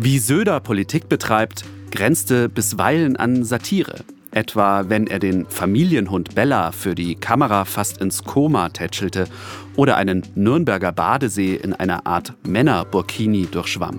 Wie 0.00 0.20
Söder 0.20 0.60
Politik 0.60 1.08
betreibt, 1.08 1.64
grenzte 1.90 2.48
bisweilen 2.48 3.16
an 3.16 3.42
Satire. 3.42 4.04
Etwa 4.30 4.88
wenn 4.88 5.08
er 5.08 5.18
den 5.18 5.44
Familienhund 5.46 6.36
Bella 6.36 6.70
für 6.70 6.94
die 6.94 7.16
Kamera 7.16 7.64
fast 7.64 8.00
ins 8.00 8.22
Koma 8.22 8.68
tätschelte 8.68 9.26
oder 9.74 9.96
einen 9.96 10.22
Nürnberger 10.36 10.92
Badesee 10.92 11.56
in 11.56 11.72
einer 11.72 12.06
Art 12.06 12.32
Männer-Burkini 12.46 13.46
durchschwamm. 13.46 13.98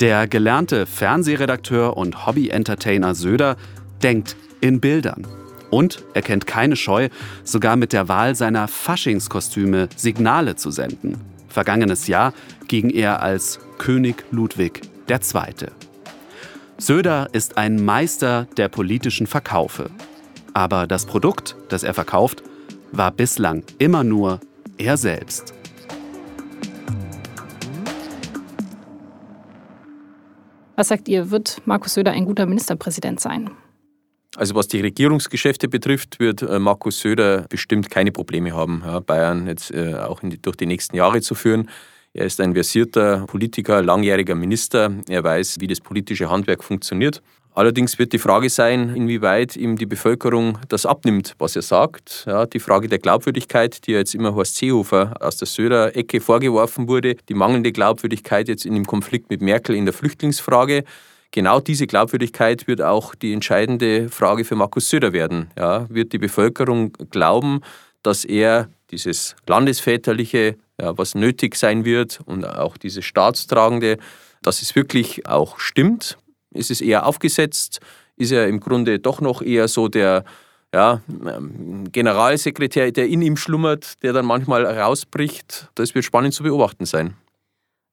Der 0.00 0.26
gelernte 0.26 0.86
Fernsehredakteur 0.86 1.96
und 1.96 2.26
Hobby-Entertainer 2.26 3.14
Söder 3.14 3.56
denkt 4.02 4.34
in 4.60 4.80
Bildern 4.80 5.24
und 5.70 6.02
er 6.14 6.22
kennt 6.22 6.48
keine 6.48 6.74
Scheu, 6.74 7.10
sogar 7.44 7.76
mit 7.76 7.92
der 7.92 8.08
Wahl 8.08 8.34
seiner 8.34 8.66
Faschingskostüme 8.66 9.88
Signale 9.94 10.56
zu 10.56 10.72
senden. 10.72 11.16
Vergangenes 11.48 12.08
Jahr 12.08 12.34
ging 12.66 12.90
er 12.90 13.22
als 13.22 13.60
König 13.80 14.26
Ludwig 14.30 14.82
II. 15.08 15.68
Söder 16.76 17.28
ist 17.32 17.56
ein 17.56 17.82
Meister 17.82 18.46
der 18.58 18.68
politischen 18.68 19.26
Verkaufe. 19.26 19.88
Aber 20.52 20.86
das 20.86 21.06
Produkt, 21.06 21.56
das 21.70 21.82
er 21.82 21.94
verkauft, 21.94 22.42
war 22.92 23.10
bislang 23.10 23.64
immer 23.78 24.04
nur 24.04 24.38
er 24.76 24.98
selbst. 24.98 25.54
Was 30.76 30.88
sagt 30.88 31.08
ihr, 31.08 31.30
wird 31.30 31.62
Markus 31.64 31.94
Söder 31.94 32.10
ein 32.10 32.26
guter 32.26 32.44
Ministerpräsident 32.44 33.18
sein? 33.18 33.50
Also 34.36 34.54
was 34.54 34.68
die 34.68 34.82
Regierungsgeschäfte 34.82 35.68
betrifft, 35.68 36.20
wird 36.20 36.42
äh, 36.42 36.58
Markus 36.58 37.00
Söder 37.00 37.46
bestimmt 37.48 37.90
keine 37.90 38.12
Probleme 38.12 38.52
haben, 38.52 38.84
Bayern 39.06 39.46
jetzt 39.46 39.70
äh, 39.72 39.94
auch 39.94 40.20
die, 40.20 40.40
durch 40.40 40.56
die 40.56 40.66
nächsten 40.66 40.96
Jahre 40.96 41.22
zu 41.22 41.34
führen. 41.34 41.70
Er 42.12 42.26
ist 42.26 42.40
ein 42.40 42.54
versierter 42.54 43.24
Politiker, 43.26 43.82
langjähriger 43.82 44.34
Minister. 44.34 44.90
Er 45.08 45.22
weiß, 45.22 45.56
wie 45.60 45.68
das 45.68 45.80
politische 45.80 46.28
Handwerk 46.28 46.64
funktioniert. 46.64 47.22
Allerdings 47.52 47.98
wird 47.98 48.12
die 48.12 48.18
Frage 48.18 48.48
sein, 48.48 48.94
inwieweit 48.94 49.56
ihm 49.56 49.76
die 49.76 49.86
Bevölkerung 49.86 50.58
das 50.68 50.86
abnimmt, 50.86 51.34
was 51.38 51.56
er 51.56 51.62
sagt. 51.62 52.24
Ja, 52.26 52.46
die 52.46 52.60
Frage 52.60 52.88
der 52.88 52.98
Glaubwürdigkeit, 52.98 53.86
die 53.86 53.92
jetzt 53.92 54.14
immer 54.14 54.34
Horst 54.34 54.56
Seehofer 54.56 55.14
aus 55.20 55.36
der 55.36 55.46
Söder-Ecke 55.46 56.20
vorgeworfen 56.20 56.88
wurde, 56.88 57.16
die 57.28 57.34
mangelnde 57.34 57.72
Glaubwürdigkeit 57.72 58.48
jetzt 58.48 58.66
in 58.66 58.74
dem 58.74 58.86
Konflikt 58.86 59.30
mit 59.30 59.40
Merkel 59.40 59.74
in 59.74 59.84
der 59.84 59.94
Flüchtlingsfrage 59.94 60.84
genau 61.30 61.60
diese 61.60 61.86
Glaubwürdigkeit 61.86 62.66
wird 62.66 62.82
auch 62.82 63.14
die 63.14 63.32
entscheidende 63.32 64.08
Frage 64.08 64.44
für 64.44 64.56
Markus 64.56 64.90
Söder 64.90 65.12
werden. 65.12 65.50
Ja, 65.56 65.86
wird 65.88 66.12
die 66.12 66.18
Bevölkerung 66.18 66.92
glauben, 67.10 67.60
dass 68.02 68.24
er 68.24 68.68
dieses 68.90 69.36
Landesväterliche, 69.46 70.56
ja, 70.80 70.96
was 70.96 71.14
nötig 71.14 71.56
sein 71.56 71.84
wird 71.84 72.20
und 72.24 72.44
auch 72.44 72.76
dieses 72.76 73.04
Staatstragende, 73.04 73.98
dass 74.42 74.62
es 74.62 74.74
wirklich 74.74 75.26
auch 75.26 75.58
stimmt? 75.58 76.18
Ist 76.52 76.70
es 76.70 76.80
eher 76.80 77.06
aufgesetzt? 77.06 77.80
Ist 78.16 78.32
er 78.32 78.48
im 78.48 78.60
Grunde 78.60 78.98
doch 78.98 79.20
noch 79.20 79.42
eher 79.42 79.68
so 79.68 79.88
der 79.88 80.24
ja, 80.74 81.00
Generalsekretär, 81.92 82.92
der 82.92 83.08
in 83.08 83.22
ihm 83.22 83.36
schlummert, 83.36 84.02
der 84.02 84.12
dann 84.12 84.26
manchmal 84.26 84.66
rausbricht? 84.66 85.68
Das 85.74 85.94
wird 85.94 86.04
spannend 86.04 86.34
zu 86.34 86.42
beobachten 86.42 86.86
sein. 86.86 87.14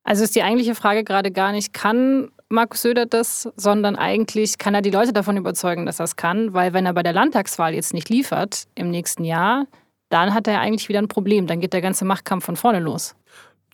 Also 0.03 0.23
ist 0.23 0.35
die 0.35 0.43
eigentliche 0.43 0.73
Frage 0.73 1.03
gerade 1.03 1.31
gar 1.31 1.51
nicht, 1.51 1.73
kann 1.73 2.31
Markus 2.49 2.83
Söder 2.83 3.05
das, 3.05 3.49
sondern 3.57 3.97
eigentlich 3.97 4.57
kann 4.57 4.73
er 4.73 4.81
die 4.81 4.89
Leute 4.89 5.11
davon 5.11 5.35
überzeugen, 5.35 5.85
dass 5.85 5.99
er 5.99 6.05
es 6.05 6.15
kann, 6.15 6.53
weil 6.53 6.71
wenn 6.71 6.85
er 6.85 6.93
bei 6.93 7.03
der 7.03 7.11
Landtagswahl 7.11 7.73
jetzt 7.73 7.93
nicht 7.93 8.07
liefert 8.07 8.63
im 8.75 8.89
nächsten 8.89 9.25
Jahr, 9.25 9.65
dann 10.09 10.33
hat 10.33 10.47
er 10.47 10.59
eigentlich 10.59 10.89
wieder 10.89 10.99
ein 10.99 11.07
Problem. 11.07 11.47
Dann 11.47 11.59
geht 11.59 11.73
der 11.73 11.81
ganze 11.81 12.05
Machtkampf 12.05 12.45
von 12.45 12.55
vorne 12.55 12.79
los 12.79 13.15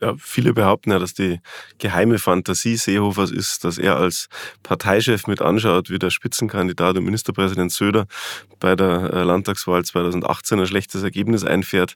ja, 0.03 0.15
viele 0.17 0.53
behaupten 0.53 0.91
ja, 0.91 0.99
dass 0.99 1.13
die 1.13 1.39
geheime 1.77 2.19
Fantasie 2.19 2.75
Seehofers 2.75 3.31
ist, 3.31 3.63
dass 3.63 3.77
er 3.77 3.95
als 3.95 4.27
Parteichef 4.61 5.27
mit 5.27 5.41
anschaut, 5.41 5.89
wie 5.89 5.99
der 5.99 6.09
Spitzenkandidat 6.09 6.97
und 6.97 7.05
Ministerpräsident 7.05 7.71
Söder 7.71 8.05
bei 8.59 8.75
der 8.75 9.13
äh, 9.13 9.23
Landtagswahl 9.23 9.85
2018 9.85 10.59
ein 10.59 10.67
schlechtes 10.67 11.03
Ergebnis 11.03 11.45
einfährt 11.45 11.95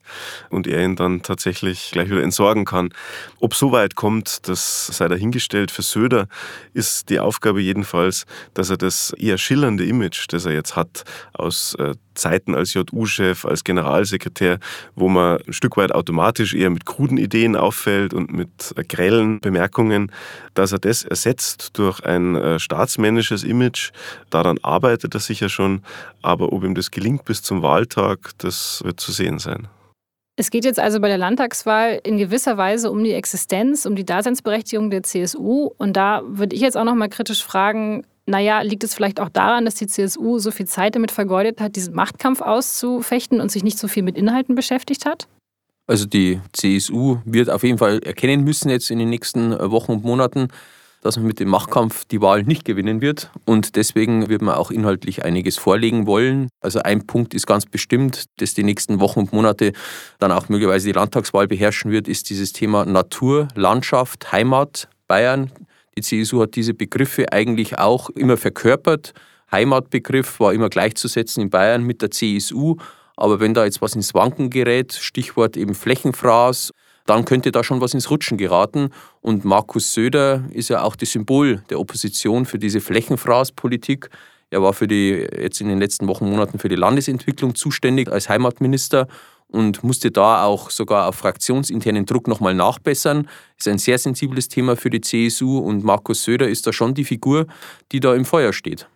und 0.50 0.68
er 0.68 0.84
ihn 0.84 0.96
dann 0.96 1.22
tatsächlich 1.22 1.92
gleich 1.92 2.10
wieder 2.10 2.24
entsorgen 2.24 2.66
kann. 2.66 2.90
Ob 3.40 3.56
so 3.56 3.72
weit 3.72 3.96
kommt, 3.96 4.48
das 4.48 4.88
sei 4.88 5.08
dahingestellt. 5.08 5.72
Für 5.72 5.82
Söder 5.82 6.28
ist 6.74 7.10
die 7.10 7.20
Aufgabe 7.20 7.62
jedenfalls, 7.62 8.26
dass 8.54 8.70
er 8.70 8.78
das 8.78 9.12
eher 9.14 9.38
schillernde 9.38 9.86
Image, 9.86 10.28
das 10.30 10.46
er 10.46 10.54
jetzt 10.54 10.76
hat, 10.76 11.04
aus 11.34 11.76
äh, 11.76 11.96
Zeiten 12.18 12.56
als 12.56 12.74
JU-Chef, 12.74 13.46
als 13.46 13.64
Generalsekretär, 13.64 14.60
wo 14.96 15.08
man 15.08 15.40
ein 15.48 15.54
Stück 15.54 15.78
weit 15.78 15.94
automatisch 15.94 16.54
eher 16.54 16.70
mit 16.70 16.86
kruden 16.86 17.18
Ideen 17.18 17.56
auffällt 17.56 18.14
und 18.14 18.32
mit 18.32 18.74
grellen 18.90 19.40
Bemerkungen, 19.40 20.12
dass 20.54 20.72
er 20.72 20.80
das 20.80 21.04
ersetzt 21.04 21.78
durch 21.78 22.04
ein 22.04 22.36
äh, 22.36 22.60
staatsmännisches 22.60 23.44
Image. 23.44 23.92
Daran 24.30 24.58
arbeitet 24.62 25.14
er 25.14 25.20
sicher 25.20 25.50
schon, 25.50 25.82
aber 26.22 26.52
ob 26.52 26.64
ihm 26.64 26.76
das 26.76 26.92
gelingt 26.92 27.26
bis 27.26 27.42
zum 27.42 27.62
Wahltag, 27.62 28.32
das 28.40 28.82
wird 28.84 29.00
zu 29.00 29.12
sehen 29.12 29.40
sein. 29.40 29.68
Es 30.40 30.52
geht 30.52 30.66
jetzt 30.66 30.80
also 30.80 31.00
bei 31.00 31.08
der 31.08 31.18
Landtagswahl 31.18 32.00
in 32.04 32.20
gewisser 32.20 32.58
Weise 32.58 32.92
um 32.92 33.04
die 33.04 33.14
Existenz, 33.14 33.88
um 33.88 33.96
die 33.96 34.06
Daseinsberechtigung 34.06 34.92
der 34.92 35.02
CSU. 35.02 35.72
Und 35.78 35.98
da 35.98 36.22
würde 36.28 36.56
ich 36.56 36.62
jetzt 36.62 36.78
auch 36.78 36.84
noch 36.84 36.94
mal 36.94 37.10
kritisch 37.10 37.44
fragen, 37.44 38.06
naja, 38.28 38.62
liegt 38.62 38.84
es 38.84 38.94
vielleicht 38.94 39.20
auch 39.20 39.30
daran, 39.30 39.66
dass 39.66 39.76
die 39.76 39.88
CSU 39.88 40.38
so 40.38 40.52
viel 40.52 40.68
Zeit 40.68 40.96
damit 40.96 41.12
vergeudet 41.12 41.62
hat, 41.62 41.76
diesen 41.76 41.96
Machtkampf 41.96 42.42
auszufechten 42.42 43.42
und 43.42 43.52
sich 43.52 43.64
nicht 43.64 43.80
so 43.80 43.88
viel 43.88 44.04
mit 44.04 44.18
Inhalten 44.18 44.54
beschäftigt 44.54 45.06
hat? 45.06 45.28
Also 45.88 46.06
die 46.06 46.42
CSU 46.52 47.20
wird 47.24 47.50
auf 47.50 47.64
jeden 47.64 47.78
Fall 47.78 48.00
erkennen 48.00 48.44
müssen 48.44 48.70
jetzt 48.70 48.92
in 48.92 49.00
den 49.00 49.10
nächsten 49.10 49.58
Wochen 49.72 49.94
und 49.94 50.04
Monaten, 50.04 50.50
dass 51.02 51.16
man 51.16 51.26
mit 51.26 51.40
dem 51.40 51.48
Machtkampf 51.48 52.04
die 52.04 52.20
Wahl 52.20 52.44
nicht 52.44 52.66
gewinnen 52.66 53.00
wird. 53.00 53.32
Und 53.46 53.78
deswegen 53.78 54.28
wird 54.28 54.42
man 54.42 54.56
auch 54.56 54.72
inhaltlich 54.72 55.24
einiges 55.24 55.58
vorlegen 55.58 56.06
wollen. 56.06 56.50
Also 56.60 56.80
ein 56.80 57.08
Punkt 57.08 57.34
ist 57.34 57.48
ganz 57.48 57.66
bestimmt, 57.66 58.26
das 58.40 58.54
die 58.54 58.64
nächsten 58.64 59.00
Wochen 59.00 59.22
und 59.22 59.32
Monate 59.32 59.72
dann 60.20 60.34
auch 60.34 60.50
möglicherweise 60.50 60.88
die 60.88 60.94
Landtagswahl 60.94 61.48
beherrschen 61.48 61.92
wird, 61.92 62.10
ist 62.10 62.30
dieses 62.30 62.52
Thema 62.52 62.84
Natur, 62.84 63.48
Landschaft, 63.56 64.34
Heimat, 64.34 64.90
Bayern. 65.08 65.52
Die 65.98 66.04
CSU 66.04 66.42
hat 66.42 66.56
diese 66.56 66.76
Begriffe 66.76 67.32
eigentlich 67.34 67.80
auch 67.80 68.12
immer 68.12 68.38
verkörpert. 68.38 69.14
Heimatbegriff 69.52 70.40
war 70.40 70.54
immer 70.54 70.70
gleichzusetzen 70.70 71.42
in 71.42 71.50
Bayern 71.50 71.84
mit 71.84 72.04
der 72.04 72.12
CSU. 72.12 72.76
Aber 73.16 73.40
wenn 73.40 73.56
da 73.56 73.66
jetzt 73.66 73.82
was 73.82 73.96
ins 73.96 74.14
Wanken 74.14 74.52
gerät, 74.52 74.94
Stichwort 74.94 75.58
eben 75.58 75.74
Flächenfraß, 75.74 76.72
dann 77.08 77.26
könnte 77.26 77.52
da 77.52 77.64
schon 77.64 77.82
was 77.82 77.96
ins 77.96 78.12
Rutschen 78.12 78.38
geraten. 78.38 78.92
Und 79.22 79.44
Markus 79.44 79.96
Söder 79.96 80.44
ist 80.52 80.70
ja 80.70 80.84
auch 80.84 80.96
das 80.96 81.14
Symbol 81.14 81.64
der 81.72 81.80
Opposition 81.80 82.46
für 82.46 82.60
diese 82.60 82.80
Flächenfraßpolitik. 82.80 84.10
Er 84.52 84.62
war 84.62 84.74
für 84.74 84.88
die, 84.88 85.28
jetzt 85.36 85.62
in 85.62 85.68
den 85.68 85.80
letzten 85.80 86.08
Wochen, 86.08 86.30
Monaten 86.30 86.60
für 86.60 86.70
die 86.70 86.76
Landesentwicklung 86.76 87.56
zuständig 87.56 88.12
als 88.12 88.30
Heimatminister 88.30 89.08
und 89.52 89.84
musste 89.84 90.12
da 90.12 90.44
auch 90.44 90.70
sogar 90.70 91.08
auf 91.08 91.16
fraktionsinternen 91.16 92.06
Druck 92.06 92.28
nochmal 92.28 92.54
nachbessern. 92.54 93.28
Ist 93.58 93.68
ein 93.68 93.78
sehr 93.78 93.98
sensibles 93.98 94.50
Thema 94.50 94.76
für 94.76 94.90
die 94.90 95.02
CSU 95.02 95.60
und 95.60 95.84
Markus 95.84 96.24
Söder 96.24 96.48
ist 96.48 96.68
da 96.68 96.74
schon 96.74 96.94
die 96.94 97.06
Figur, 97.06 97.48
die 97.92 98.00
da 98.00 98.14
im 98.14 98.26
Feuer 98.26 98.54
steht. 98.54 98.88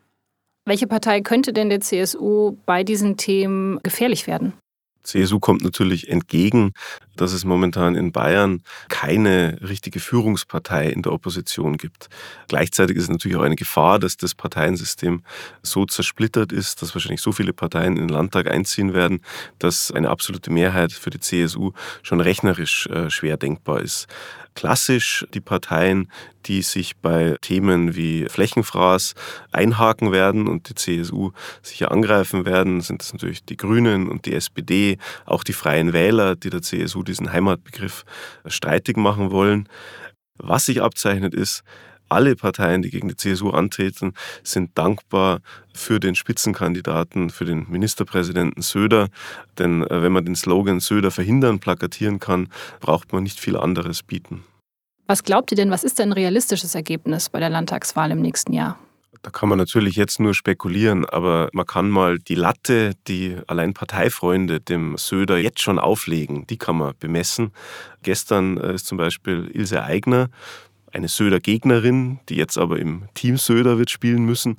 Welche 0.66 0.88
Partei 0.88 1.22
könnte 1.22 1.54
denn 1.54 1.70
der 1.70 1.82
CSU 1.82 2.58
bei 2.66 2.84
diesen 2.84 3.18
Themen 3.18 3.80
gefährlich 3.82 4.28
werden? 4.28 4.54
CSU 5.04 5.40
kommt 5.40 5.64
natürlich 5.64 6.10
entgegen, 6.10 6.74
dass 7.16 7.34
es 7.34 7.46
momentan 7.46 7.96
in 7.96 8.12
Bayern 8.12 8.62
keine 8.90 9.58
richtige 9.62 10.00
Führungspartei 10.00 10.88
in 10.88 11.02
der 11.02 11.14
Opposition 11.14 11.78
gibt. 11.78 12.10
Gleichzeitig 12.48 12.98
ist 12.98 13.04
es 13.04 13.10
natürlich 13.10 13.38
auch 13.38 13.44
eine 13.44 13.56
Gefahr, 13.56 14.00
dass 14.00 14.18
das 14.18 14.36
Parteiensystem 14.36 15.24
so 15.62 15.86
zersplittert 15.86 16.52
ist, 16.52 16.82
dass 16.82 16.96
wahrscheinlich 16.96 17.22
so 17.22 17.32
viele 17.32 17.54
Parteien 17.54 17.98
in 17.98 18.08
den 18.08 18.10
Landtag 18.10 18.50
einziehen 18.50 18.94
werden, 18.94 19.22
dass 19.60 19.92
eine 19.92 20.10
absolute 20.10 20.52
Mehrheit 20.52 20.92
für 20.92 21.10
die 21.10 21.20
CSU 21.20 21.72
schon 22.04 22.22
rechnerisch 22.22 22.88
äh, 22.88 23.10
schwer 23.10 23.38
denkbar 23.38 23.82
ist 23.82 24.08
klassisch 24.56 25.26
die 25.34 25.42
Parteien, 25.42 26.12
die 26.46 26.62
sich 26.62 26.98
bei 26.98 27.38
Themen 27.42 27.96
wie 27.96 28.26
Flächenfraß 28.28 29.14
einhaken 29.52 30.12
werden 30.12 30.48
und 30.48 30.70
die 30.70 30.76
CSU 30.76 31.32
sicher 31.62 31.92
angreifen 31.92 32.46
werden, 32.46 32.82
sind 32.82 33.02
das 33.02 33.14
natürlich 33.14 33.46
die 33.46 33.58
Grünen 33.58 34.10
und 34.10 34.26
die 34.26 34.34
SPD, 34.34 34.98
auch 35.26 35.44
die 35.44 35.54
Freien 35.54 35.94
Wähler, 35.94 36.36
die 36.36 36.50
der 36.50 36.62
CSU 36.62 37.01
diesen 37.04 37.32
Heimatbegriff 37.32 38.04
streitig 38.46 38.98
machen 38.98 39.32
wollen. 39.32 39.68
Was 40.38 40.66
sich 40.66 40.82
abzeichnet 40.82 41.34
ist, 41.36 41.64
alle 42.12 42.36
Parteien, 42.36 42.82
die 42.82 42.90
gegen 42.90 43.08
die 43.08 43.16
CSU 43.16 43.52
antreten, 43.52 44.14
sind 44.44 44.78
dankbar 44.78 45.40
für 45.74 46.00
den 46.00 46.14
Spitzenkandidaten, 46.14 47.30
für 47.30 47.46
den 47.46 47.70
Ministerpräsidenten 47.70 48.62
Söder. 48.62 49.08
Denn 49.58 49.84
äh, 49.84 50.04
wenn 50.04 50.12
man 50.12 50.26
den 50.26 50.36
Slogan 50.36 50.82
Söder 50.82 51.10
verhindern 51.10 51.60
plakatieren 51.60 52.20
kann, 52.20 52.50
braucht 52.82 53.14
man 53.14 53.24
nicht 53.24 53.40
viel 53.40 53.56
anderes 53.56 54.04
bieten. 54.04 54.44
Was 55.08 55.24
glaubt 55.24 55.52
ihr 55.52 55.56
denn, 55.56 55.72
was 55.72 55.84
ist 55.84 56.00
denn 56.00 56.10
ein 56.10 56.14
realistisches 56.14 56.76
Ergebnis 56.76 57.30
bei 57.30 57.40
der 57.40 57.50
Landtagswahl 57.50 58.12
im 58.12 58.22
nächsten 58.22 58.54
Jahr? 58.54 58.78
Da 59.24 59.30
kann 59.30 59.50
man 59.50 59.60
natürlich 59.60 59.96
jetzt 59.96 60.20
nur 60.20 60.34
spekulieren, 60.34 61.06
aber 61.06 61.50
man 61.54 61.66
kann 61.68 61.90
mal 61.90 62.18
die 62.18 62.36
Latte, 62.36 62.94
die 63.08 63.38
allein 63.46 63.74
Parteifreunde 63.74 64.60
dem 64.60 64.98
Söder 64.98 65.38
jetzt 65.38 65.62
schon 65.62 65.78
auflegen, 65.78 66.48
die 66.48 66.58
kann 66.58 66.78
man 66.78 66.94
bemessen. 67.00 67.52
Gestern 68.02 68.58
äh, 68.58 68.74
ist 68.74 68.88
zum 68.88 68.98
Beispiel 68.98 69.50
Ilse 69.54 69.84
Aigner 69.84 70.30
eine 70.92 71.08
Söder-Gegnerin, 71.08 72.20
die 72.30 72.36
jetzt 72.36 72.58
aber 72.58 72.80
im 72.80 73.04
Team 73.14 73.38
Söder 73.38 73.78
wird 73.78 73.90
spielen 73.90 74.26
müssen, 74.26 74.58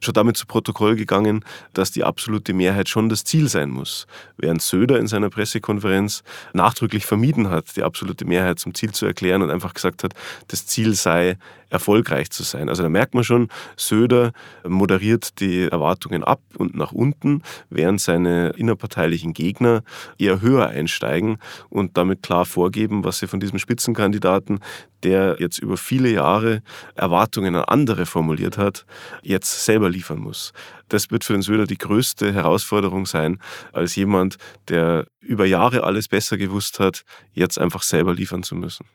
schon 0.00 0.14
damit 0.14 0.36
zu 0.36 0.46
Protokoll 0.46 0.96
gegangen, 0.96 1.44
dass 1.72 1.90
die 1.90 2.04
absolute 2.04 2.52
Mehrheit 2.52 2.88
schon 2.88 3.08
das 3.08 3.24
Ziel 3.24 3.48
sein 3.48 3.70
muss. 3.70 4.06
Während 4.36 4.62
Söder 4.62 4.98
in 4.98 5.06
seiner 5.06 5.30
Pressekonferenz 5.30 6.22
nachdrücklich 6.52 7.06
vermieden 7.06 7.50
hat, 7.50 7.76
die 7.76 7.82
absolute 7.82 8.24
Mehrheit 8.24 8.58
zum 8.58 8.74
Ziel 8.74 8.92
zu 8.92 9.06
erklären 9.06 9.42
und 9.42 9.50
einfach 9.50 9.74
gesagt 9.74 10.04
hat, 10.04 10.14
das 10.48 10.66
Ziel 10.66 10.94
sei 10.94 11.36
erfolgreich 11.74 12.30
zu 12.30 12.44
sein. 12.44 12.68
Also 12.68 12.82
da 12.84 12.88
merkt 12.88 13.14
man 13.14 13.24
schon, 13.24 13.48
Söder 13.76 14.32
moderiert 14.66 15.40
die 15.40 15.62
Erwartungen 15.62 16.22
ab 16.22 16.40
und 16.56 16.76
nach 16.76 16.92
unten, 16.92 17.42
während 17.68 18.00
seine 18.00 18.50
innerparteilichen 18.50 19.32
Gegner 19.32 19.82
eher 20.16 20.40
höher 20.40 20.68
einsteigen 20.68 21.38
und 21.68 21.96
damit 21.96 22.22
klar 22.22 22.44
vorgeben, 22.46 23.04
was 23.04 23.18
sie 23.18 23.26
von 23.26 23.40
diesem 23.40 23.58
Spitzenkandidaten, 23.58 24.60
der 25.04 25.36
jetzt 25.38 25.58
über 25.58 25.76
viele 25.76 26.08
Jahre 26.10 26.62
Erwartungen 26.94 27.54
an 27.54 27.64
andere 27.64 28.06
formuliert 28.06 28.58
hat, 28.58 28.86
jetzt 29.22 29.64
selber 29.64 29.90
liefern 29.90 30.18
muss. 30.18 30.52
Das 30.88 31.10
wird 31.10 31.24
für 31.24 31.34
den 31.34 31.42
Söder 31.42 31.66
die 31.66 31.78
größte 31.78 32.32
Herausforderung 32.32 33.06
sein, 33.06 33.38
als 33.72 33.94
jemand, 33.94 34.36
der 34.68 35.06
über 35.20 35.46
Jahre 35.46 35.84
alles 35.84 36.08
besser 36.08 36.36
gewusst 36.36 36.80
hat, 36.80 37.04
jetzt 37.32 37.58
einfach 37.58 37.82
selber 37.82 38.14
liefern 38.14 38.42
zu 38.42 38.54
müssen. 38.54 38.86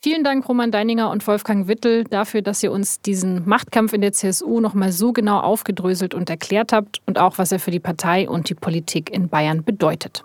Vielen 0.00 0.22
Dank, 0.22 0.48
Roman 0.48 0.70
Deininger 0.70 1.10
und 1.10 1.26
Wolfgang 1.26 1.66
Wittel, 1.66 2.04
dafür, 2.04 2.40
dass 2.40 2.62
ihr 2.62 2.70
uns 2.70 3.00
diesen 3.00 3.48
Machtkampf 3.48 3.92
in 3.92 4.00
der 4.00 4.12
CSU 4.12 4.60
nochmal 4.60 4.92
so 4.92 5.12
genau 5.12 5.40
aufgedröselt 5.40 6.14
und 6.14 6.30
erklärt 6.30 6.72
habt 6.72 7.00
und 7.06 7.18
auch, 7.18 7.38
was 7.38 7.50
er 7.50 7.58
für 7.58 7.72
die 7.72 7.80
Partei 7.80 8.28
und 8.28 8.48
die 8.48 8.54
Politik 8.54 9.10
in 9.10 9.28
Bayern 9.28 9.64
bedeutet. 9.64 10.22